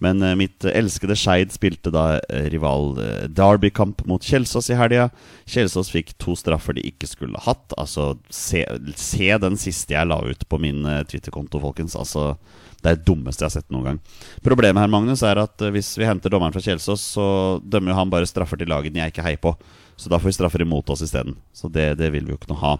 Men 0.00 0.22
eh, 0.24 0.36
mitt 0.38 0.64
elskede 0.64 1.16
Skeid 1.18 1.52
spilte 1.52 1.92
da 1.92 2.04
eh, 2.18 2.48
rival 2.52 2.94
eh, 3.02 3.26
Derby-kamp 3.28 4.06
mot 4.08 4.24
Kjelsås 4.24 4.70
i 4.72 4.78
helga. 4.78 5.10
Kjelsås 5.50 5.92
fikk 5.92 6.14
to 6.20 6.34
straffer 6.38 6.76
de 6.76 6.86
ikke 6.88 7.08
skulle 7.10 7.40
hatt. 7.44 7.76
Altså, 7.76 8.14
se, 8.32 8.64
se 8.96 9.28
den 9.44 9.60
siste 9.60 9.94
jeg 9.96 10.08
la 10.08 10.22
ut 10.24 10.46
på 10.48 10.60
min 10.62 10.88
Twitter-konto, 11.10 11.60
folkens. 11.62 11.98
Altså, 12.00 12.32
det 12.80 12.88
er 12.88 12.96
det 12.96 13.08
dummeste 13.10 13.44
jeg 13.44 13.50
har 13.50 13.56
sett 13.58 13.74
noen 13.74 13.90
gang. 13.90 14.00
Problemet 14.44 14.80
her, 14.80 14.92
Magnus, 14.92 15.24
er 15.26 15.42
at 15.42 15.68
hvis 15.74 15.92
vi 16.00 16.08
henter 16.08 16.32
dommeren 16.32 16.56
fra 16.56 16.64
Kjelsås, 16.64 17.04
så 17.18 17.26
dømmer 17.60 17.92
jo 17.92 18.00
han 18.00 18.12
bare 18.12 18.28
straffer 18.28 18.60
til 18.60 18.72
lagene 18.72 19.04
jeg 19.04 19.12
ikke 19.12 19.26
heier 19.26 19.42
på. 19.42 19.52
Så 20.00 20.08
da 20.08 20.16
får 20.16 20.30
vi 20.30 20.36
straffer 20.38 20.64
imot 20.64 20.88
oss 20.88 21.02
isteden. 21.04 21.36
Så 21.52 21.68
det, 21.68 21.90
det 22.00 22.08
vil 22.14 22.24
vi 22.24 22.32
jo 22.32 22.38
ikke 22.40 22.48
noe 22.54 22.62
ha. 22.62 22.72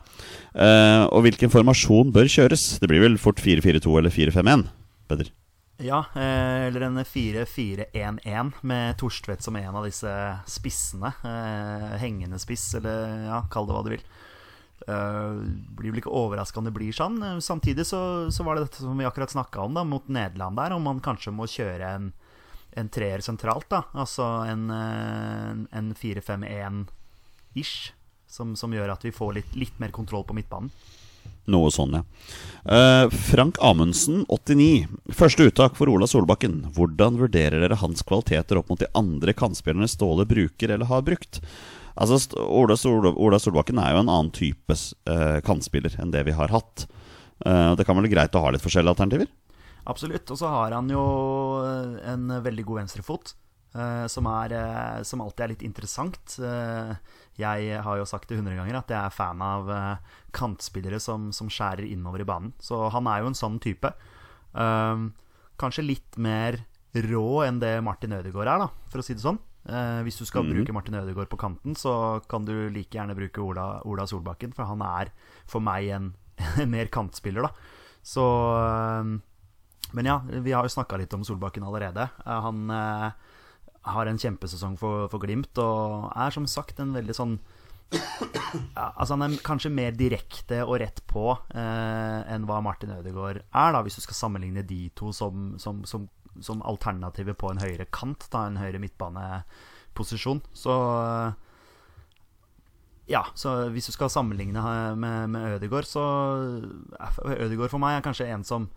Uh, 0.56 1.04
og 1.12 1.26
hvilken 1.26 1.52
formasjon 1.52 2.14
bør 2.16 2.30
kjøres? 2.33 2.78
Det 2.80 2.88
blir 2.88 3.04
vel 3.04 3.20
fort 3.20 3.42
4-4-2 3.44 3.98
eller 4.00 4.14
4-5-1? 4.14 4.64
Peder? 5.11 5.28
Ja, 5.83 6.05
eh, 6.14 6.66
eller 6.66 6.81
en 6.81 6.99
4-4-1-1 7.05 8.53
med 8.61 8.99
Torstvedt 8.99 9.43
som 9.43 9.57
en 9.57 9.77
av 9.77 9.85
disse 9.85 10.12
spissene. 10.47 11.12
Eh, 11.25 11.87
hengende 12.03 12.38
spiss, 12.38 12.75
eller 12.75 13.25
ja, 13.25 13.38
kall 13.53 13.69
det 13.69 13.77
hva 13.77 13.85
du 13.87 13.90
vil. 13.95 14.05
Eh, 14.87 15.38
blir 15.79 15.95
vel 15.95 16.03
ikke 16.03 16.12
overraska 16.12 16.61
om 16.61 16.69
det 16.69 16.75
blir 16.77 16.93
sånn. 16.93 17.16
Samtidig 17.40 17.87
så, 17.88 18.03
så 18.29 18.45
var 18.45 18.59
det 18.59 18.69
dette 18.69 18.85
som 18.85 18.99
vi 18.99 19.09
akkurat 19.09 19.33
snakka 19.33 19.64
om, 19.64 19.79
da, 19.79 19.87
mot 19.88 20.09
Nederland 20.09 20.61
der, 20.61 20.77
om 20.77 20.85
man 20.85 21.01
kanskje 21.05 21.33
må 21.33 21.49
kjøre 21.49 21.95
en, 21.97 22.12
en 22.77 22.93
treer 22.93 23.25
sentralt, 23.25 23.71
da. 23.73 23.87
Altså 23.97 24.29
en, 24.51 24.69
en 24.71 25.95
4-5-1-ish. 25.97 27.95
Som, 28.31 28.53
som 28.55 28.71
gjør 28.71 28.93
at 28.93 29.03
vi 29.03 29.11
får 29.11 29.33
litt, 29.40 29.57
litt 29.59 29.81
mer 29.83 29.90
kontroll 29.90 30.23
på 30.23 30.37
midtbanen. 30.37 30.71
Noe 31.48 31.70
sånn, 31.72 31.96
ja. 31.96 32.05
Uh, 32.61 33.09
Frank 33.09 33.57
Amundsen, 33.64 34.24
89. 34.29 34.88
Første 35.16 35.46
uttak 35.48 35.79
for 35.79 35.88
Ola 35.88 36.07
Solbakken. 36.11 36.61
Hvordan 36.76 37.16
vurderer 37.20 37.62
dere 37.62 37.79
hans 37.81 38.05
kvaliteter 38.07 38.61
opp 38.61 38.68
mot 38.72 38.81
de 38.81 38.90
andre 38.98 39.33
kantspillerne 39.37 39.88
Ståle 39.88 40.26
bruker 40.29 40.74
eller 40.74 40.90
har 40.90 41.07
brukt? 41.07 41.40
Altså, 42.00 42.20
Ola, 42.44 42.76
Sol 42.79 43.09
Ola 43.11 43.40
Solbakken 43.40 43.81
er 43.81 43.94
jo 43.94 44.03
en 44.03 44.12
annen 44.12 44.33
type 44.37 44.76
uh, 44.76 45.40
kantspiller 45.46 45.96
enn 46.00 46.12
det 46.12 46.26
vi 46.29 46.37
har 46.37 46.53
hatt. 46.53 46.87
Uh, 47.40 47.72
det 47.79 47.88
kan 47.88 47.96
være 47.96 48.12
greit 48.12 48.37
å 48.37 48.44
ha 48.44 48.53
litt 48.53 48.64
forskjellige 48.64 48.94
alternativer? 48.94 49.33
Absolutt. 49.88 50.29
Og 50.29 50.38
så 50.38 50.53
har 50.53 50.76
han 50.76 50.92
jo 50.92 51.03
en 52.05 52.29
veldig 52.44 52.66
god 52.68 52.83
venstrefot. 52.83 53.33
som, 54.12 54.26
er, 54.26 54.53
som 55.09 55.22
alltid 55.24 55.44
er 55.44 55.50
litt 55.55 55.62
interessant. 55.64 56.35
Eh, 56.37 56.90
jeg 57.40 57.83
har 57.83 57.98
jo 58.00 58.07
sagt 58.09 58.29
det 58.31 58.38
hundre 58.38 58.55
ganger 58.59 58.79
at 58.81 58.88
jeg 58.92 59.00
er 59.00 59.11
fan 59.14 59.40
av 59.42 59.68
eh, 59.74 60.16
kantspillere 60.37 61.00
som, 61.03 61.31
som 61.33 61.48
skjærer 61.53 61.87
innover 61.90 62.22
i 62.22 62.29
banen. 62.29 62.53
Så 62.62 62.79
han 62.94 63.09
er 63.11 63.20
jo 63.24 63.31
en 63.33 63.38
sånn 63.38 63.59
type. 63.62 63.90
Um, 64.53 65.12
kanskje 65.61 65.85
litt 65.87 66.16
mer 66.18 66.61
rå 66.94 67.24
enn 67.46 67.61
det 67.62 67.76
Martin 67.87 68.12
Ødegaard 68.16 68.48
er, 68.50 68.64
da, 68.64 68.68
for 68.90 69.03
å 69.03 69.05
si 69.07 69.14
det 69.14 69.22
sånn. 69.22 69.38
Uh, 69.68 70.00
hvis 70.07 70.16
du 70.18 70.24
skal 70.24 70.42
Mhm. 70.46 70.55
bruke 70.57 70.72
Martin 70.72 70.96
Ødegaard 70.98 71.29
på 71.31 71.38
kanten, 71.38 71.76
så 71.76 72.22
kan 72.29 72.44
du 72.48 72.70
like 72.72 72.96
gjerne 72.96 73.14
bruke 73.14 73.38
Ola, 73.44 73.81
Ola 73.85 74.07
Solbakken, 74.09 74.55
for 74.57 74.64
han 74.64 74.81
er 74.83 75.12
for 75.46 75.61
meg 75.61 75.90
en, 75.92 76.14
en 76.62 76.70
mer 76.72 76.87
kantspiller, 76.88 77.42
da. 77.44 77.53
Så 78.03 78.24
eh, 78.57 79.18
men 79.92 80.07
ja, 80.07 80.20
vi 80.24 80.53
har 80.55 80.62
jo 80.64 80.70
snakka 80.72 80.96
litt 80.98 81.12
om 81.14 81.24
Solbakken 81.26 81.64
allerede. 81.66 82.09
Uh, 82.24 82.40
Han 82.46 82.70
eh, 82.70 83.11
har 83.88 84.07
en 84.07 84.21
kjempesesong 84.21 84.77
for, 84.81 85.09
for 85.12 85.23
Glimt 85.23 85.57
og 85.62 86.11
er 86.12 86.35
som 86.35 86.47
sagt 86.51 86.81
en 86.83 86.93
veldig 86.97 87.16
sånn 87.16 87.38
ja, 87.90 88.87
Altså 88.93 89.16
Han 89.16 89.25
er 89.27 89.37
kanskje 89.45 89.73
mer 89.75 89.95
direkte 89.97 90.61
og 90.62 90.79
rett 90.83 91.01
på 91.11 91.25
eh, 91.33 92.19
enn 92.31 92.47
hva 92.47 92.61
Martin 92.62 92.93
Ødegaard 92.95 93.43
er, 93.43 93.73
da 93.75 93.83
hvis 93.83 93.99
du 93.99 94.05
skal 94.05 94.19
sammenligne 94.19 94.62
de 94.66 94.85
to 94.99 95.11
som, 95.16 95.55
som, 95.59 95.83
som, 95.88 96.07
som 96.38 96.62
alternativet 96.62 97.38
på 97.40 97.51
en 97.51 97.62
høyere 97.62 97.88
kant, 97.90 98.29
da 98.31 98.45
en 98.47 98.61
høyere 98.61 98.83
midtbaneposisjon. 98.83 100.43
Så 100.55 100.77
eh, 101.01 101.33
ja, 103.11 103.25
så 103.35 103.57
hvis 103.75 103.90
du 103.90 103.97
skal 103.97 104.12
sammenligne 104.12 104.62
eh, 104.62 104.95
med, 104.95 105.35
med 105.35 105.57
Ødegaard, 105.57 105.90
så 105.90 106.05
er 106.95 107.43
Ødegaard 107.49 107.75
for 107.75 107.83
meg 107.83 107.99
er 107.99 108.07
kanskje 108.07 108.31
en 108.31 108.47
som 108.47 108.71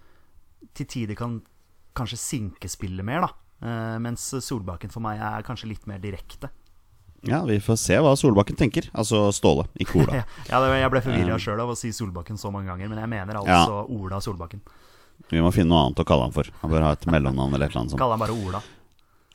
til 0.73 0.87
tider 0.89 1.19
kan 1.19 1.41
kanskje 1.93 2.17
sinke 2.17 2.71
spillet 2.71 3.05
mer, 3.05 3.27
da. 3.27 3.42
Eh, 3.63 3.95
mens 4.03 4.25
Solbakken 4.43 4.91
for 4.91 5.03
meg 5.05 5.21
er 5.23 5.45
kanskje 5.47 5.69
litt 5.71 5.87
mer 5.87 6.01
direkte. 6.03 6.49
Ja, 7.23 7.39
vi 7.47 7.55
får 7.63 7.77
se 7.79 7.97
hva 8.03 8.11
Solbakken 8.19 8.57
tenker. 8.59 8.89
Altså 8.91 9.29
Ståle, 9.31 9.65
ikke 9.79 9.99
Ola. 10.03 10.23
Ja, 10.49 10.59
Jeg 10.75 10.91
ble 10.91 11.01
forvirra 11.05 11.37
Um, 11.37 11.43
sjøl 11.45 11.61
av 11.63 11.71
å 11.71 11.77
si 11.79 11.93
Solbakken 11.95 12.39
så 12.39 12.51
mange 12.51 12.67
ganger, 12.73 12.91
men 12.91 12.99
jeg 12.99 13.11
mener 13.13 13.39
altså 13.39 13.85
Ola 13.87 14.19
Solbakken. 14.23 14.59
Vi 15.31 15.39
må 15.39 15.51
finne 15.55 15.71
noe 15.71 15.85
annet 15.87 16.01
å 16.03 16.07
kalle 16.07 16.25
han 16.27 16.33
for. 16.35 16.49
Han 16.63 16.71
bør 16.73 16.83
ha 16.83 16.95
et 16.97 17.05
mellomnavn 17.07 17.53
eller 17.55 17.69
et 17.69 17.71
eller 17.71 17.85
annet 17.85 17.93
sånt. 17.93 18.01
Kall 18.01 18.11
han 18.11 18.19
bare 18.25 18.35
Ola. 18.35 18.59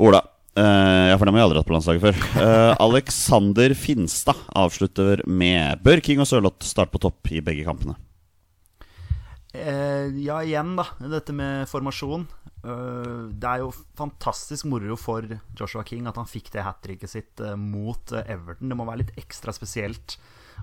Ola. 0.05 0.21
Eh, 0.59 1.05
ja, 1.13 1.17
for 1.17 1.25
dem 1.29 1.37
har 1.39 1.45
jeg 1.45 1.49
aldri 1.49 1.61
hatt 1.63 1.69
på 1.71 1.77
landslaget 1.77 2.05
før. 2.05 2.21
Eh, 2.45 2.73
Alexander 2.83 3.73
Finstad 3.79 4.37
avslutter 4.59 5.23
med 5.27 5.81
Bør 5.87 6.03
King 6.05 6.21
og 6.23 6.29
Sørloth 6.29 6.67
starte 6.67 6.93
på 6.93 7.01
topp 7.07 7.31
i 7.33 7.41
begge 7.45 7.65
kampene? 7.67 7.97
Eh, 9.53 10.07
ja, 10.21 10.43
igjen, 10.45 10.77
da. 10.77 10.87
Dette 10.99 11.33
med 11.33 11.69
formasjon. 11.71 12.27
Eh, 12.65 13.29
det 13.33 13.49
er 13.49 13.63
jo 13.63 13.71
fantastisk 13.97 14.69
moro 14.69 14.97
for 15.01 15.25
Joshua 15.57 15.85
King 15.89 16.09
at 16.11 16.19
han 16.21 16.29
fikk 16.29 16.53
det 16.53 16.67
hat 16.67 16.83
tricket 16.85 17.13
sitt 17.13 17.41
eh, 17.41 17.57
mot 17.57 18.13
Everton. 18.13 18.69
Det 18.69 18.79
må 18.79 18.89
være 18.89 19.07
litt 19.07 19.17
ekstra 19.21 19.55
spesielt 19.57 20.19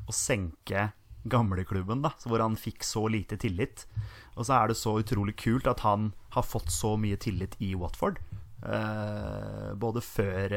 å 0.05 0.13
senke 0.13 0.91
gamleklubben, 1.25 2.03
da, 2.05 2.11
hvor 2.29 2.43
han 2.43 2.57
fikk 2.59 2.85
så 2.85 3.07
lite 3.09 3.39
tillit. 3.41 3.87
Og 4.35 4.45
så 4.45 4.59
er 4.59 4.69
det 4.69 4.77
så 4.77 4.99
utrolig 5.01 5.33
kult 5.41 5.65
at 5.71 5.81
han 5.81 6.11
har 6.35 6.45
fått 6.45 6.69
så 6.69 6.93
mye 7.01 7.17
tillit 7.17 7.55
i 7.65 7.73
Watford. 7.79 8.19
Både 8.61 10.01
før 10.05 10.53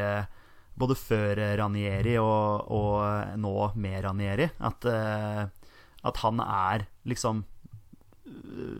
både 0.78 0.94
før 0.96 1.40
Ranieri 1.58 2.18
og, 2.20 2.68
og 2.68 3.38
nå 3.40 3.54
med 3.80 4.04
Ranieri. 4.04 4.50
At, 4.60 4.84
at 4.84 6.20
han 6.22 6.44
er 6.44 6.84
liksom 7.08 7.46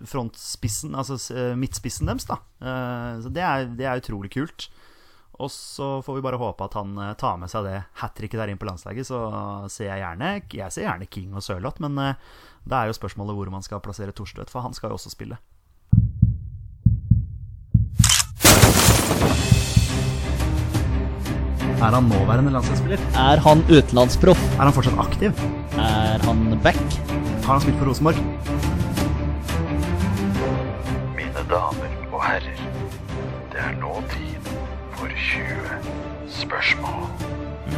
frontspissen, 0.08 0.94
altså 0.98 1.18
eh, 1.34 1.54
midtspissen 1.58 2.08
deres, 2.10 2.26
da. 2.28 2.38
Eh, 2.60 3.20
Så 3.24 3.32
det 3.34 3.42
er, 3.44 3.66
det 3.78 3.86
er 3.86 4.02
utrolig 4.02 4.30
kult. 4.34 4.68
Og 5.38 5.50
så 5.54 6.00
får 6.02 6.16
vi 6.16 6.24
bare 6.24 6.40
håpe 6.40 6.64
at 6.66 6.74
han 6.74 6.96
eh, 6.98 7.12
tar 7.20 7.36
med 7.38 7.50
seg 7.52 7.68
det 7.68 7.76
hat 8.02 8.16
tricket 8.18 8.40
der 8.40 8.50
inn 8.52 8.58
på 8.60 8.66
landslaget. 8.68 9.06
Så 9.06 9.20
ser 9.70 9.92
jeg 9.92 10.02
gjerne 10.02 10.32
Jeg 10.52 10.72
ser 10.74 10.88
gjerne 10.88 11.06
King 11.10 11.34
og 11.34 11.44
Sørloth, 11.46 11.80
men 11.84 11.94
det 11.98 12.74
er 12.76 12.90
jo 12.90 12.98
spørsmålet 12.98 13.38
hvor 13.38 13.52
man 13.54 13.62
skal 13.66 13.80
plassere 13.84 14.12
Torstvedt, 14.12 14.50
for 14.50 14.66
han 14.66 14.74
skal 14.76 14.90
jo 14.90 14.98
også 14.98 15.14
spille. 15.14 15.38
Er 21.78 21.94
han 21.94 22.08
nåværende 22.10 22.50
landslagsspiller? 22.50 22.98
Er 23.14 23.38
han 23.44 23.62
utenlandsproff? 23.70 24.40
Er 24.58 24.66
han 24.66 24.74
fortsatt 24.74 24.98
aktiv? 24.98 25.30
Er 25.78 26.18
han 26.26 26.58
back? 26.64 26.80
Har 27.46 27.52
han 27.54 27.60
spilt 27.62 27.78
for 27.78 27.86
Rosenborg? 27.92 28.18
Damer 31.48 31.92
og 32.12 32.20
herrer, 32.20 32.58
det 33.48 33.60
er 33.62 33.76
nå 33.80 33.94
tid 34.12 34.48
for 34.98 35.08
20 35.08 35.76
spørsmål. 36.42 37.06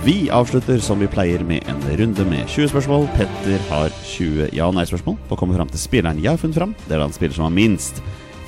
Vi 0.02 0.14
avslutter 0.34 0.80
som 0.82 0.98
vi 1.02 1.06
pleier 1.10 1.44
med 1.46 1.68
en 1.70 1.82
runde 2.00 2.24
med 2.26 2.48
20 2.50 2.72
spørsmål. 2.72 3.04
Petter 3.14 3.62
har 3.68 3.92
20 4.08 4.48
ja- 4.56 4.66
og 4.66 4.74
nei-spørsmål 4.74 5.18
for 5.28 5.36
å 5.36 5.38
komme 5.38 5.54
fram 5.54 5.70
til 5.70 5.78
spilleren 5.82 6.18
jeg 6.18 6.32
har 6.32 6.40
funnet 6.40 6.58
fram. 6.58 6.72
Det 6.88 6.96
er 6.96 7.04
den 7.04 7.14
spiller 7.14 7.36
som 7.36 7.46
har 7.46 7.54
minst 7.54 8.00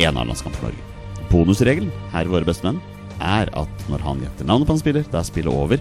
én 0.02 0.18
A-landskamp 0.18 0.56
for 0.58 0.70
Norge. 0.70 0.82
Bonusregelen 1.30 1.92
her 2.11 2.26
våre 2.26 2.42
Våre 2.42 2.48
bestemenn 2.50 2.80
er 3.20 3.52
at 3.54 3.85
når 3.92 4.02
han 4.02 4.24
gjetter 4.24 4.48
navnet 4.48 4.66
på 4.66 4.74
en 4.74 4.82
spiller, 4.82 5.04
da 5.12 5.20
er 5.20 5.28
spillet 5.28 5.54
over, 5.54 5.78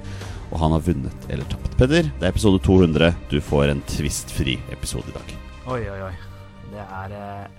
og 0.51 0.59
han 0.61 0.75
har 0.75 0.83
vunnet 0.85 1.25
eller 1.29 1.49
tapt. 1.49 1.73
Petter, 1.79 2.11
det 2.19 2.27
er 2.27 2.29
episode 2.29 2.61
200. 2.61 3.09
Du 3.31 3.39
får 3.41 3.71
en 3.73 3.81
tvistfri 3.89 4.59
episode 4.69 5.09
i 5.09 5.17
dag. 5.17 5.33
Oi, 5.65 5.81
oi, 5.89 5.97
oi. 6.11 6.13
Det 6.75 6.85
er 6.85 7.17
uh, 7.17 7.49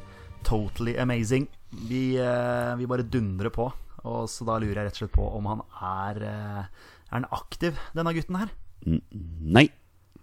totally 0.46 0.94
amazing. 0.94 1.48
Vi, 1.72 2.16
eh, 2.20 2.74
vi 2.76 2.88
bare 2.88 3.06
dundrer 3.08 3.52
på. 3.52 3.70
Og 4.08 4.26
så 4.30 4.44
da 4.44 4.58
lurer 4.58 4.80
jeg 4.80 4.88
rett 4.88 4.98
og 4.98 5.02
slett 5.04 5.14
på 5.14 5.28
om 5.38 5.46
han 5.46 5.60
er 5.78 6.18
eh, 6.26 6.64
Er 7.06 7.14
han 7.14 7.28
aktiv, 7.30 7.78
denne 7.94 8.12
gutten 8.16 8.38
her? 8.40 8.50
Nei. 8.82 9.68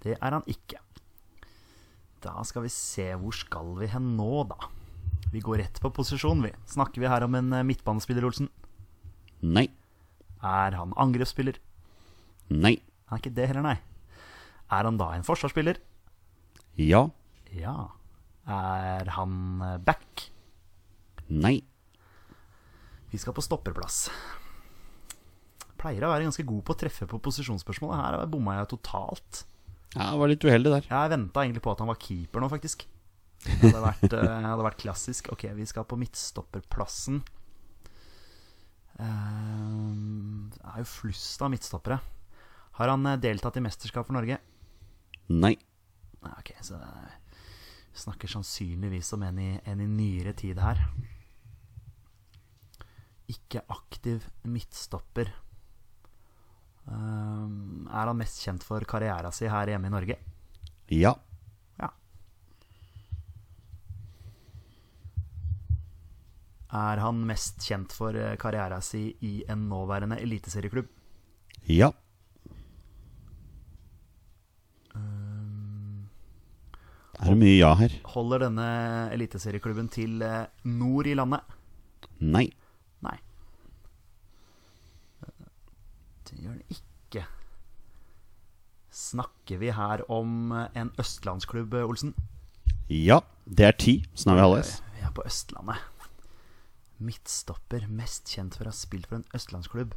Det 0.03 0.17
er 0.17 0.35
han 0.35 0.43
ikke. 0.51 0.81
Da 2.19 2.41
skal 2.43 2.65
vi 2.65 2.71
se 2.73 3.05
Hvor 3.15 3.35
skal 3.35 3.71
vi 3.79 3.87
hen 3.87 4.13
nå, 4.17 4.43
da? 4.49 4.57
Vi 5.31 5.41
går 5.45 5.61
rett 5.61 5.79
på 5.81 5.91
posisjon, 5.93 6.41
vi. 6.43 6.51
Snakker 6.67 7.01
vi 7.03 7.09
her 7.11 7.23
om 7.25 7.37
en 7.39 7.53
eh, 7.53 7.65
midtbanespiller, 7.67 8.25
Olsen? 8.27 8.49
Nei. 9.45 9.67
Er 10.43 10.75
han 10.75 10.95
angrepsspiller? 10.99 11.59
Nei. 12.49 12.77
Han 13.09 13.17
er 13.17 13.21
ikke 13.23 13.35
det 13.37 13.47
heller, 13.51 13.65
nei. 13.65 13.77
Er 14.69 14.85
han 14.85 14.99
da 14.99 15.11
en 15.15 15.25
forsvarsspiller? 15.25 15.79
Ja. 16.79 17.07
Ja. 17.55 17.77
Er 18.49 19.09
han 19.15 19.61
back? 19.85 20.29
Nei. 21.29 21.59
Vi 23.09 23.17
skal 23.21 23.33
på 23.37 23.43
stopperplass. 23.45 24.07
Pleier 25.79 26.03
å 26.05 26.11
være 26.11 26.25
ganske 26.27 26.43
god 26.45 26.63
på 26.67 26.75
å 26.75 26.79
treffe 26.81 27.07
på 27.09 27.19
posisjonsspørsmålet. 27.23 27.99
Her 28.01 28.25
bomma 28.29 28.57
jeg 28.59 28.71
totalt. 28.73 29.43
Ja, 29.95 30.11
jeg 30.11 30.19
var 30.21 30.29
litt 30.29 30.45
uheldig 30.45 30.73
der. 30.75 30.87
Jeg 30.89 31.11
venta 31.15 31.41
egentlig 31.45 31.63
på 31.65 31.71
at 31.73 31.79
han 31.81 31.89
var 31.89 31.97
keeper 32.01 32.43
nå, 32.43 32.49
faktisk. 32.51 32.83
Det 33.39 33.71
hadde 33.71 33.81
vært, 33.85 34.13
eh, 34.13 34.41
hadde 34.51 34.65
vært 34.67 34.81
klassisk. 34.83 35.31
Ok, 35.33 35.47
vi 35.55 35.65
skal 35.69 35.85
på 35.87 35.97
midtstopperplassen. 35.97 37.21
Eh, 38.99 40.45
Det 40.49 40.65
er 40.73 40.81
jo 40.83 40.89
flust 40.91 41.41
av 41.41 41.51
midtstoppere. 41.53 41.99
Har 42.79 42.91
han 42.91 43.05
eh, 43.07 43.17
deltatt 43.21 43.57
i 43.57 43.63
mesterskap 43.63 44.05
for 44.07 44.13
Norge? 44.17 44.37
Nei, 46.25 46.33
ok, 46.39 46.53
så 46.65 46.79
snakker 47.99 48.27
sannsynligvis 48.31 49.13
om 49.15 49.23
en 49.27 49.39
i, 49.39 49.49
en 49.65 49.81
i 49.83 49.87
nyere 49.87 50.33
tid 50.37 50.59
her. 50.61 50.81
Ikke 53.29 53.61
aktiv 53.69 54.25
midtstopper. 54.49 55.31
Um, 56.89 57.85
er 57.85 58.09
han 58.09 58.17
mest 58.17 58.41
kjent 58.41 58.65
for 58.65 58.85
karriera 58.89 59.29
si 59.35 59.49
her 59.51 59.69
hjemme 59.69 59.91
i 59.91 59.93
Norge? 59.93 60.17
Ja. 60.89 61.13
Ja. 61.77 61.91
Er 66.73 67.03
han 67.05 67.21
mest 67.29 67.61
kjent 67.65 67.93
for 67.93 68.17
eh, 68.17 68.35
karriera 68.41 68.81
si 68.81 69.05
i 69.25 69.35
en 69.49 69.67
nåværende 69.69 70.17
eliteserieklubb? 70.23 70.89
Ja. 71.69 71.93
Er 77.19 77.33
det 77.33 77.39
mye 77.41 77.57
ja 77.57 77.73
her? 77.75 77.93
Holder 78.13 78.45
denne 78.45 78.65
eliteserieklubben 79.11 79.89
til 79.91 80.21
eh, 80.23 80.47
nord 80.71 81.07
i 81.09 81.15
landet? 81.19 81.43
Nei. 82.23 82.45
Nei. 83.05 83.17
Det 86.29 86.37
gjør 86.37 86.57
den 86.57 86.75
ikke. 86.75 87.25
Snakker 88.93 89.61
vi 89.61 89.71
her 89.73 90.03
om 90.11 90.51
en 90.53 90.91
østlandsklubb, 91.01 91.73
Olsen? 91.85 92.13
Ja. 92.89 93.21
Det 93.49 93.65
er 93.65 93.77
ti. 93.81 93.93
Så 94.13 94.29
nå 94.29 94.35
er 94.35 94.37
vi 94.37 94.45
halvveis. 94.45 94.75
Vi 94.93 95.01
er 95.05 95.13
på 95.15 95.25
Østlandet. 95.25 95.81
Midtstopper, 96.99 97.87
mest 97.87 98.29
kjent 98.29 98.57
for 98.59 98.67
å 98.67 98.73
ha 98.73 98.75
spilt 98.75 99.07
for 99.09 99.17
en 99.17 99.27
østlandsklubb. 99.33 99.95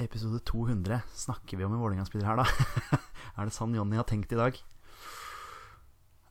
Episode 0.00 0.38
200. 0.46 1.02
Snakker 1.18 1.58
vi 1.58 1.66
om 1.66 1.74
en 1.74 1.82
Vålerenga-spiller 1.82 2.28
her, 2.30 2.40
da? 2.40 2.46
er 3.36 3.48
det 3.48 3.56
sånn 3.56 3.74
Jonny 3.76 3.98
har 3.98 4.06
tenkt 4.08 4.32
i 4.32 4.38
dag? 4.38 4.56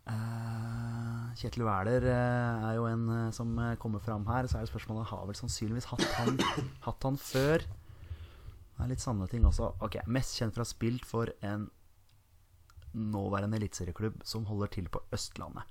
Eh, 0.08 1.07
Kjetil 1.38 1.67
Wæler 1.67 2.06
eh, 2.10 2.65
er 2.65 2.78
jo 2.80 2.88
en 2.89 3.04
eh, 3.13 3.34
som 3.36 3.52
eh, 3.62 3.76
kommer 3.78 4.02
fram 4.02 4.26
her. 4.30 4.47
Så 4.50 4.58
er 4.58 4.65
det 4.65 4.71
spørsmålet 4.71 5.10
Har 5.12 5.26
vel 5.30 5.38
sannsynligvis 5.38 5.89
hatt 5.91 6.06
han, 6.17 6.39
hatt 6.88 7.06
han 7.06 7.19
før. 7.21 7.62
Det 7.62 8.86
er 8.86 8.91
litt 8.91 9.04
sanne 9.04 9.28
ting 9.30 9.45
også. 9.45 9.76
Ok, 9.86 10.00
Mest 10.10 10.38
kjent 10.38 10.56
for 10.56 10.63
å 10.63 10.65
ha 10.65 10.69
spilt 10.69 11.06
for 11.06 11.34
en 11.45 11.67
nåværende 12.97 13.60
eliteserieklubb 13.60 14.23
som 14.26 14.47
holder 14.50 14.73
til 14.73 14.89
på 14.89 15.02
Østlandet. 15.13 15.69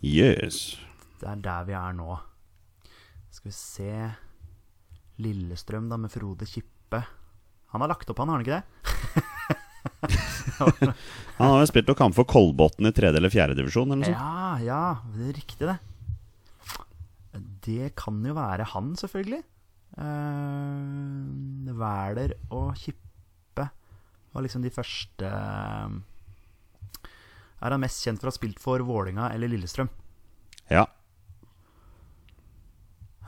Yes. 0.00 0.78
Det 1.20 1.28
er 1.28 1.42
der 1.44 1.66
vi 1.68 1.76
er 1.76 1.96
nå. 1.96 2.16
Skal 3.32 3.50
vi 3.50 3.56
se 3.56 3.92
Lillestrøm, 5.22 5.90
da, 5.92 5.98
med 6.00 6.12
Frode 6.12 6.48
Kippe. 6.48 7.02
Han 7.72 7.84
har 7.84 7.92
lagt 7.92 8.08
opp, 8.10 8.20
han, 8.20 8.32
har 8.32 8.40
han 8.40 8.46
ikke 8.46 8.60
det? 8.60 9.26
Han 11.38 11.54
har 11.54 11.62
jo 11.62 11.70
spilt 11.70 11.88
noen 11.90 11.98
kamper 11.98 12.20
for 12.22 12.30
Kolbotn 12.30 12.88
i 12.88 12.92
tredje 12.94 13.18
eller 13.18 13.32
fjerde 13.32 13.56
divisjon. 13.58 13.90
Eller 13.90 14.02
noe 14.02 14.10
sånt. 14.10 14.20
Ja, 14.20 14.52
ja, 14.62 15.16
det 15.16 15.30
er 15.30 15.38
riktig, 15.40 15.70
det. 15.70 15.78
Det 17.62 17.92
kan 17.98 18.18
jo 18.26 18.34
være 18.36 18.66
han, 18.74 18.92
selvfølgelig. 18.98 19.42
Uh, 19.92 21.72
Væler 21.76 22.36
og 22.50 22.72
Kippe 22.80 23.02
var 24.32 24.44
liksom 24.46 24.62
de 24.64 24.70
første 24.72 25.28
eh, 25.28 25.96
Er 27.60 27.74
han 27.74 27.82
mest 27.82 28.00
kjent 28.00 28.22
for 28.22 28.30
å 28.30 28.32
ha 28.32 28.36
spilt 28.38 28.62
for 28.62 28.80
Vålinga 28.88 29.28
eller 29.34 29.52
Lillestrøm? 29.52 29.90
Ja. 30.72 30.86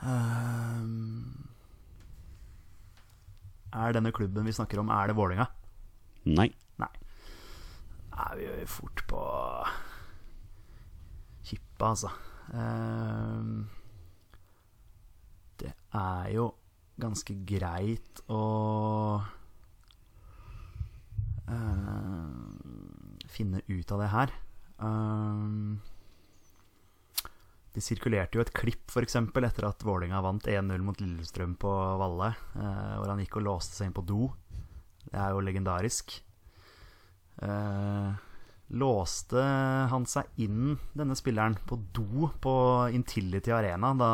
Uh, 0.00 0.88
er 3.74 3.96
denne 3.96 4.14
klubben 4.16 4.48
vi 4.48 4.56
snakker 4.56 4.80
om, 4.80 4.88
er 4.88 5.12
det 5.12 5.18
Vålinga? 5.18 5.46
Nei. 6.32 6.48
Nei. 8.14 8.30
Vi 8.38 8.46
jo 8.46 8.66
fort 8.70 9.04
på 9.10 9.22
Kippa, 11.44 11.90
altså. 11.92 12.10
Um, 12.54 13.64
det 15.60 15.72
er 15.96 16.28
jo 16.34 16.50
ganske 17.00 17.34
greit 17.48 18.20
å 18.30 18.42
ehm, 21.50 23.16
finne 23.30 23.64
ut 23.66 23.94
av 23.94 24.04
det 24.04 24.10
her. 24.12 24.34
Um, 24.78 25.80
det 27.74 27.82
sirkulerte 27.82 28.38
jo 28.38 28.44
et 28.44 28.54
klipp 28.54 28.92
for 28.92 29.02
eksempel, 29.02 29.46
etter 29.48 29.66
at 29.66 29.82
Vålinga 29.82 30.20
vant 30.22 30.46
1-0 30.46 30.84
mot 30.86 31.00
Lillestrøm 31.02 31.56
på 31.58 31.72
Valle, 31.98 32.30
eh, 32.54 32.92
hvor 33.00 33.10
han 33.10 33.22
gikk 33.24 33.40
og 33.40 33.46
låste 33.48 33.74
seg 33.74 33.90
inn 33.90 33.96
på 33.96 34.06
do. 34.06 34.28
Det 35.08 35.18
er 35.18 35.34
jo 35.34 35.42
legendarisk. 35.42 36.14
Eh, 37.42 38.12
låste 38.74 39.42
han 39.90 40.06
seg 40.08 40.24
inn, 40.40 40.78
denne 40.94 41.16
spilleren, 41.18 41.58
på 41.66 41.78
do 41.94 42.30
på 42.40 42.54
Intility 42.94 43.52
Arena 43.52 43.92
da 43.98 44.12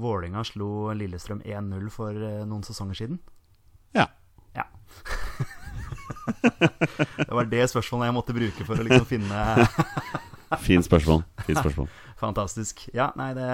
Vålinga 0.00 0.44
slo 0.44 0.92
Lillestrøm 0.96 1.42
1-0 1.44 1.90
for 1.92 2.16
eh, 2.16 2.44
noen 2.48 2.64
sesonger 2.64 2.96
siden? 2.96 3.20
Ja. 3.96 4.08
Ja. 4.56 4.64
det 7.18 7.32
var 7.32 7.48
det 7.48 7.70
spørsmålet 7.70 8.08
jeg 8.08 8.16
måtte 8.16 8.36
bruke 8.36 8.66
for 8.68 8.80
å 8.80 8.86
liksom 8.86 9.08
finne 9.08 9.66
Fint 10.60 10.84
spørsmål. 10.84 11.22
Fint 11.46 11.58
spørsmål. 11.62 11.88
Fantastisk. 12.22 12.88
Ja, 12.92 13.08
nei, 13.16 13.32
det 13.36 13.48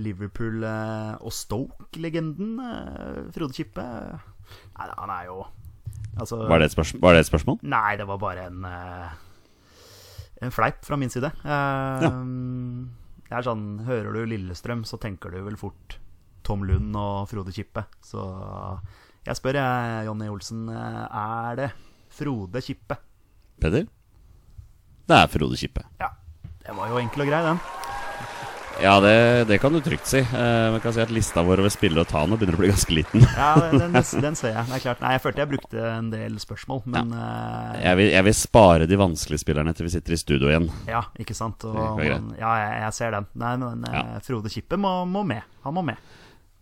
Liverpool 0.00 0.64
eh, 0.64 1.14
og 1.20 1.32
Stoke-legenden 1.34 2.60
Frode 3.34 3.56
Kippe 3.56 3.84
Nei, 3.84 4.86
han 4.86 5.12
er 5.12 5.24
jo 5.28 5.42
Altså 6.18 6.36
Var 6.48 6.58
det? 6.58 6.70
Var 7.00 7.14
det 7.14 7.20
et 7.22 7.28
spørsmål? 7.30 7.58
Nei, 7.62 7.96
det 7.96 8.06
var 8.08 8.18
bare 8.18 8.46
en 8.50 8.64
eh, 8.64 9.10
En 10.42 10.50
fleip 10.54 10.82
fra 10.84 10.96
min 10.96 11.10
side. 11.12 11.30
Eh, 11.44 12.06
Det 13.30 13.36
er 13.38 13.46
sånn 13.46 13.66
Hører 13.86 14.12
du 14.16 14.24
Lillestrøm, 14.26 14.82
så 14.88 14.98
tenker 14.98 15.30
du 15.30 15.42
vel 15.46 15.56
fort 15.60 15.98
Tom 16.42 16.64
Lund 16.66 16.96
og 16.96 17.28
Frode 17.30 17.52
Kippe. 17.54 17.84
Så 18.02 18.18
jeg 19.26 19.36
spør, 19.36 19.58
jeg, 19.60 20.06
Jonny 20.08 20.28
Olsen, 20.32 20.64
eh, 20.72 21.04
er 21.06 21.56
det 21.60 21.70
Frode 22.10 22.62
Kippe? 22.64 22.96
Peder? 23.60 23.86
Det 25.06 25.16
er 25.18 25.28
Frode 25.30 25.56
Kippe. 25.60 25.84
Ja. 26.00 26.08
Det 26.64 26.74
var 26.76 26.88
jo 26.90 26.98
enkel 27.00 27.22
og 27.24 27.28
grei, 27.30 27.42
den. 27.44 27.60
Ja, 28.80 28.94
det, 29.04 29.44
det 29.50 29.58
kan 29.60 29.74
du 29.74 29.80
trygt 29.84 30.06
si. 30.08 30.22
Man 30.32 30.80
kan 30.80 30.94
si 30.96 31.02
at 31.02 31.10
lista 31.12 31.42
vår 31.44 31.60
over 31.60 31.72
spillere 31.72 32.04
å 32.06 32.08
ta 32.08 32.22
nå 32.24 32.38
begynner 32.40 32.56
å 32.56 32.60
bli 32.62 32.70
ganske 32.70 32.94
liten. 32.96 33.24
Ja, 33.36 33.50
den, 33.70 33.92
den, 33.92 34.06
den 34.24 34.38
ser 34.38 34.54
jeg. 34.54 34.64
Det 34.70 34.78
er 34.78 34.84
klart. 34.86 35.02
Nei, 35.04 35.10
jeg 35.16 35.22
følte 35.26 35.42
jeg 35.44 35.50
brukte 35.50 35.82
en 35.90 36.08
del 36.12 36.38
spørsmål, 36.40 36.80
men 36.94 37.12
eh, 37.12 37.74
Jeg 37.84 37.98
vil, 38.00 38.08
jeg 38.14 38.26
vil 38.30 38.36
spare 38.38 38.88
de 38.88 38.98
vanskelige 39.00 39.42
spillerne 39.44 39.74
til 39.76 39.86
vi 39.88 39.92
sitter 39.96 40.16
i 40.16 40.20
studio 40.22 40.48
igjen. 40.52 40.70
Ja, 40.88 41.02
ikke 41.20 41.36
sant. 41.36 41.66
Og, 41.68 41.76
man- 42.00 42.32
ja, 42.40 42.54
jeg, 42.62 42.80
jeg 42.86 42.96
ser 43.02 43.16
den. 43.18 43.28
Nei, 43.44 43.52
men 43.60 43.84
eh, 43.90 43.98
Ja. 44.00 44.04
Frode 44.24 44.48
Kippe 44.52 44.80
må, 44.80 44.94
må 45.10 45.26
med. 45.28 45.44
Han 45.66 45.76
må 45.76 45.84
med. 45.84 46.00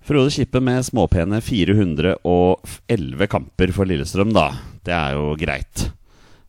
Frode 0.09 0.31
Kippe 0.35 0.61
med 0.65 0.83
småpene 0.87 1.39
411 1.45 3.27
kamper 3.31 3.73
for 3.77 3.87
Lillestrøm, 3.89 4.33
da. 4.35 4.51
Det 4.87 4.95
er 4.95 5.15
jo 5.19 5.33
greit. 5.39 5.89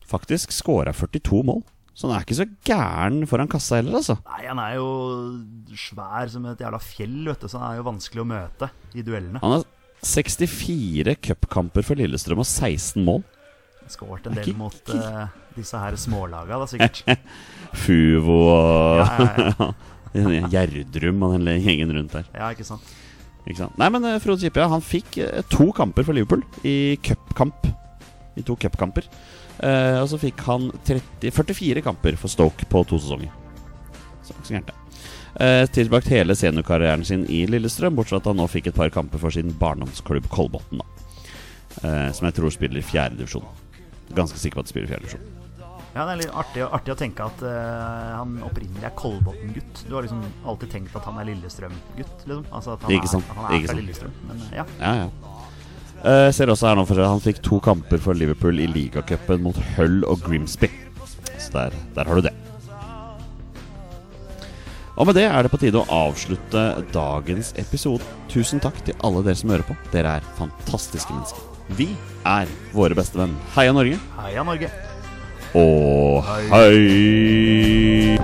Faktisk 0.10 0.54
skåra 0.56 0.94
42 0.96 1.44
mål. 1.46 1.62
Så 2.00 2.08
han 2.08 2.16
er 2.16 2.24
ikke 2.24 2.38
så 2.38 2.46
gæren 2.64 3.26
foran 3.28 3.50
kassa 3.52 3.82
heller, 3.82 3.98
altså. 4.00 4.16
Nei, 4.24 4.46
han 4.48 4.60
er 4.64 4.78
jo 4.78 4.86
svær 5.76 6.30
som 6.32 6.46
et 6.48 6.62
jævla 6.64 6.80
fjell, 6.80 7.18
vet 7.28 7.42
du, 7.44 7.50
så 7.52 7.60
han 7.60 7.74
er 7.74 7.82
jo 7.82 7.88
vanskelig 7.90 8.24
å 8.24 8.30
møte 8.30 8.70
i 8.96 9.04
duellene. 9.04 9.42
Han 9.44 9.58
har 9.58 9.66
64 10.08 11.18
cupkamper 11.28 11.84
for 11.84 12.00
Lillestrøm 12.00 12.40
og 12.40 12.48
16 12.48 13.04
mål. 13.04 13.26
Skåret 13.90 14.30
en 14.30 14.38
del 14.38 14.48
ikke- 14.48 14.58
mot 14.62 14.94
uh, 14.96 15.28
disse 15.58 15.76
her 15.82 15.98
smålaga, 16.00 16.62
da, 16.62 16.70
sikkert. 16.72 17.04
Fuvo 17.84 18.40
og 18.54 19.04
Ja, 19.04 20.24
ja, 20.24 20.48
Gjerdrum 20.56 21.28
og 21.28 21.36
den 21.36 21.60
gjengen 21.66 21.92
rundt 21.98 22.16
der. 22.16 22.32
Ja, 22.34 22.48
ikke 22.56 22.64
sant. 22.66 22.88
Ikke 23.44 23.64
sant? 23.66 23.76
Nei, 23.82 23.90
men 23.92 24.06
eh, 24.08 24.20
Frode 24.24 24.42
Kippe 24.46 24.62
ja, 24.62 24.70
han 24.72 24.82
fikk 24.86 25.20
eh, 25.24 25.44
to 25.52 25.68
kamper 25.76 26.06
for 26.08 26.16
Liverpool 26.16 26.42
i 26.64 26.96
cupkamp. 27.06 27.68
I 28.40 28.46
to 28.48 28.58
cupkamper. 28.60 29.08
Uh, 29.60 30.00
og 30.00 30.08
så 30.12 30.20
fikk 30.22 30.44
han 30.48 30.70
30, 30.88 31.34
44 31.36 31.84
kamper 31.86 32.16
for 32.20 32.32
Stoke 32.32 32.68
på 32.70 32.84
to 32.88 33.00
sesonger. 33.02 33.34
Så 34.24 34.36
ikke 34.36 34.48
så 34.48 34.56
gærent, 34.56 34.72
det. 34.72 34.78
Uh, 35.40 35.66
tilbrakt 35.72 36.10
hele 36.12 36.36
seniorkarrieren 36.36 37.04
sin 37.06 37.28
i 37.32 37.44
Lillestrøm, 37.48 37.96
bortsett 38.00 38.18
fra 38.18 38.24
at 38.24 38.32
han 38.32 38.40
nå 38.42 38.48
fikk 38.52 38.72
et 38.72 38.80
par 38.80 38.92
kamper 38.94 39.22
for 39.22 39.36
sin 39.36 39.52
barndomsklubb 39.60 40.32
Kolbotn. 40.32 40.82
Eh, 41.84 42.12
som 42.12 42.28
jeg 42.28 42.36
tror 42.36 42.54
spiller 42.54 42.82
i 42.82 42.86
fjerde 42.86 43.20
divisjon. 43.20 43.46
Ganske 44.16 44.40
sikker 44.42 44.60
på 44.60 44.64
at 44.64 44.70
de 44.70 44.74
spiller 44.74 44.90
i 44.90 44.92
fjerde 44.94 45.06
divisjon. 45.06 45.36
Ja, 45.90 46.04
det 46.06 46.12
er 46.12 46.20
litt 46.22 46.36
artig, 46.38 46.62
artig 46.70 46.94
å 46.94 46.98
tenke 47.00 47.26
at 47.26 47.40
uh, 47.42 48.18
han 48.20 48.36
opprinnelig 48.46 48.86
er 48.86 48.94
Kolbotn-gutt. 48.98 49.82
Du 49.90 49.96
har 49.96 50.06
liksom 50.06 50.22
alltid 50.48 50.70
tenkt 50.76 50.94
at 50.96 51.08
han 51.10 51.18
er 51.18 51.26
Lillestrøm-gutt, 51.32 52.28
liksom. 52.30 52.44
Altså 52.54 52.76
at 52.76 52.86
han 52.86 52.94
Ikke 52.94 53.10
sant, 53.10 53.26
er, 53.26 53.34
at 53.34 53.40
han 53.40 53.56
er 53.58 53.66
fra. 53.66 53.78
Lillestrøm. 53.80 54.20
Men 54.30 54.44
ja. 54.54 54.66
Ja, 54.78 54.92
ja. 55.00 55.34
Eh, 56.00 56.30
ser 56.32 56.52
også 56.52 56.70
her 56.70 56.78
nå 56.80 56.86
for 56.88 57.02
Han 57.04 57.24
fikk 57.24 57.42
to 57.44 57.60
kamper 57.64 58.00
for 58.02 58.16
Liverpool 58.16 58.60
i 58.64 58.68
ligacupen 58.72 59.44
mot 59.44 59.58
Hull 59.76 60.04
og 60.08 60.22
Grimsby. 60.24 60.70
Så 61.40 61.52
der, 61.56 61.76
der 61.96 62.08
har 62.08 62.16
du 62.16 62.22
det. 62.30 62.36
Og 65.00 65.08
med 65.08 65.16
det 65.16 65.30
er 65.30 65.44
det 65.44 65.52
på 65.52 65.60
tide 65.62 65.80
å 65.80 65.88
avslutte 66.10 66.64
dagens 66.92 67.54
episode. 67.62 68.04
Tusen 68.32 68.60
takk 68.60 68.76
til 68.84 68.98
alle 69.08 69.24
dere 69.24 69.40
som 69.40 69.52
hører 69.54 69.64
på. 69.68 69.76
Dere 69.94 70.18
er 70.20 70.28
fantastiske 70.36 71.16
mennesker. 71.16 71.40
Vi 71.80 71.88
er 72.28 72.52
våre 72.76 72.98
beste 72.98 73.20
venn. 73.20 73.36
Heia 73.56 73.72
Norge. 73.76 74.00
Heia 74.20 74.44
Norge! 74.44 74.72
Og 75.56 76.26
hei! 76.52 78.18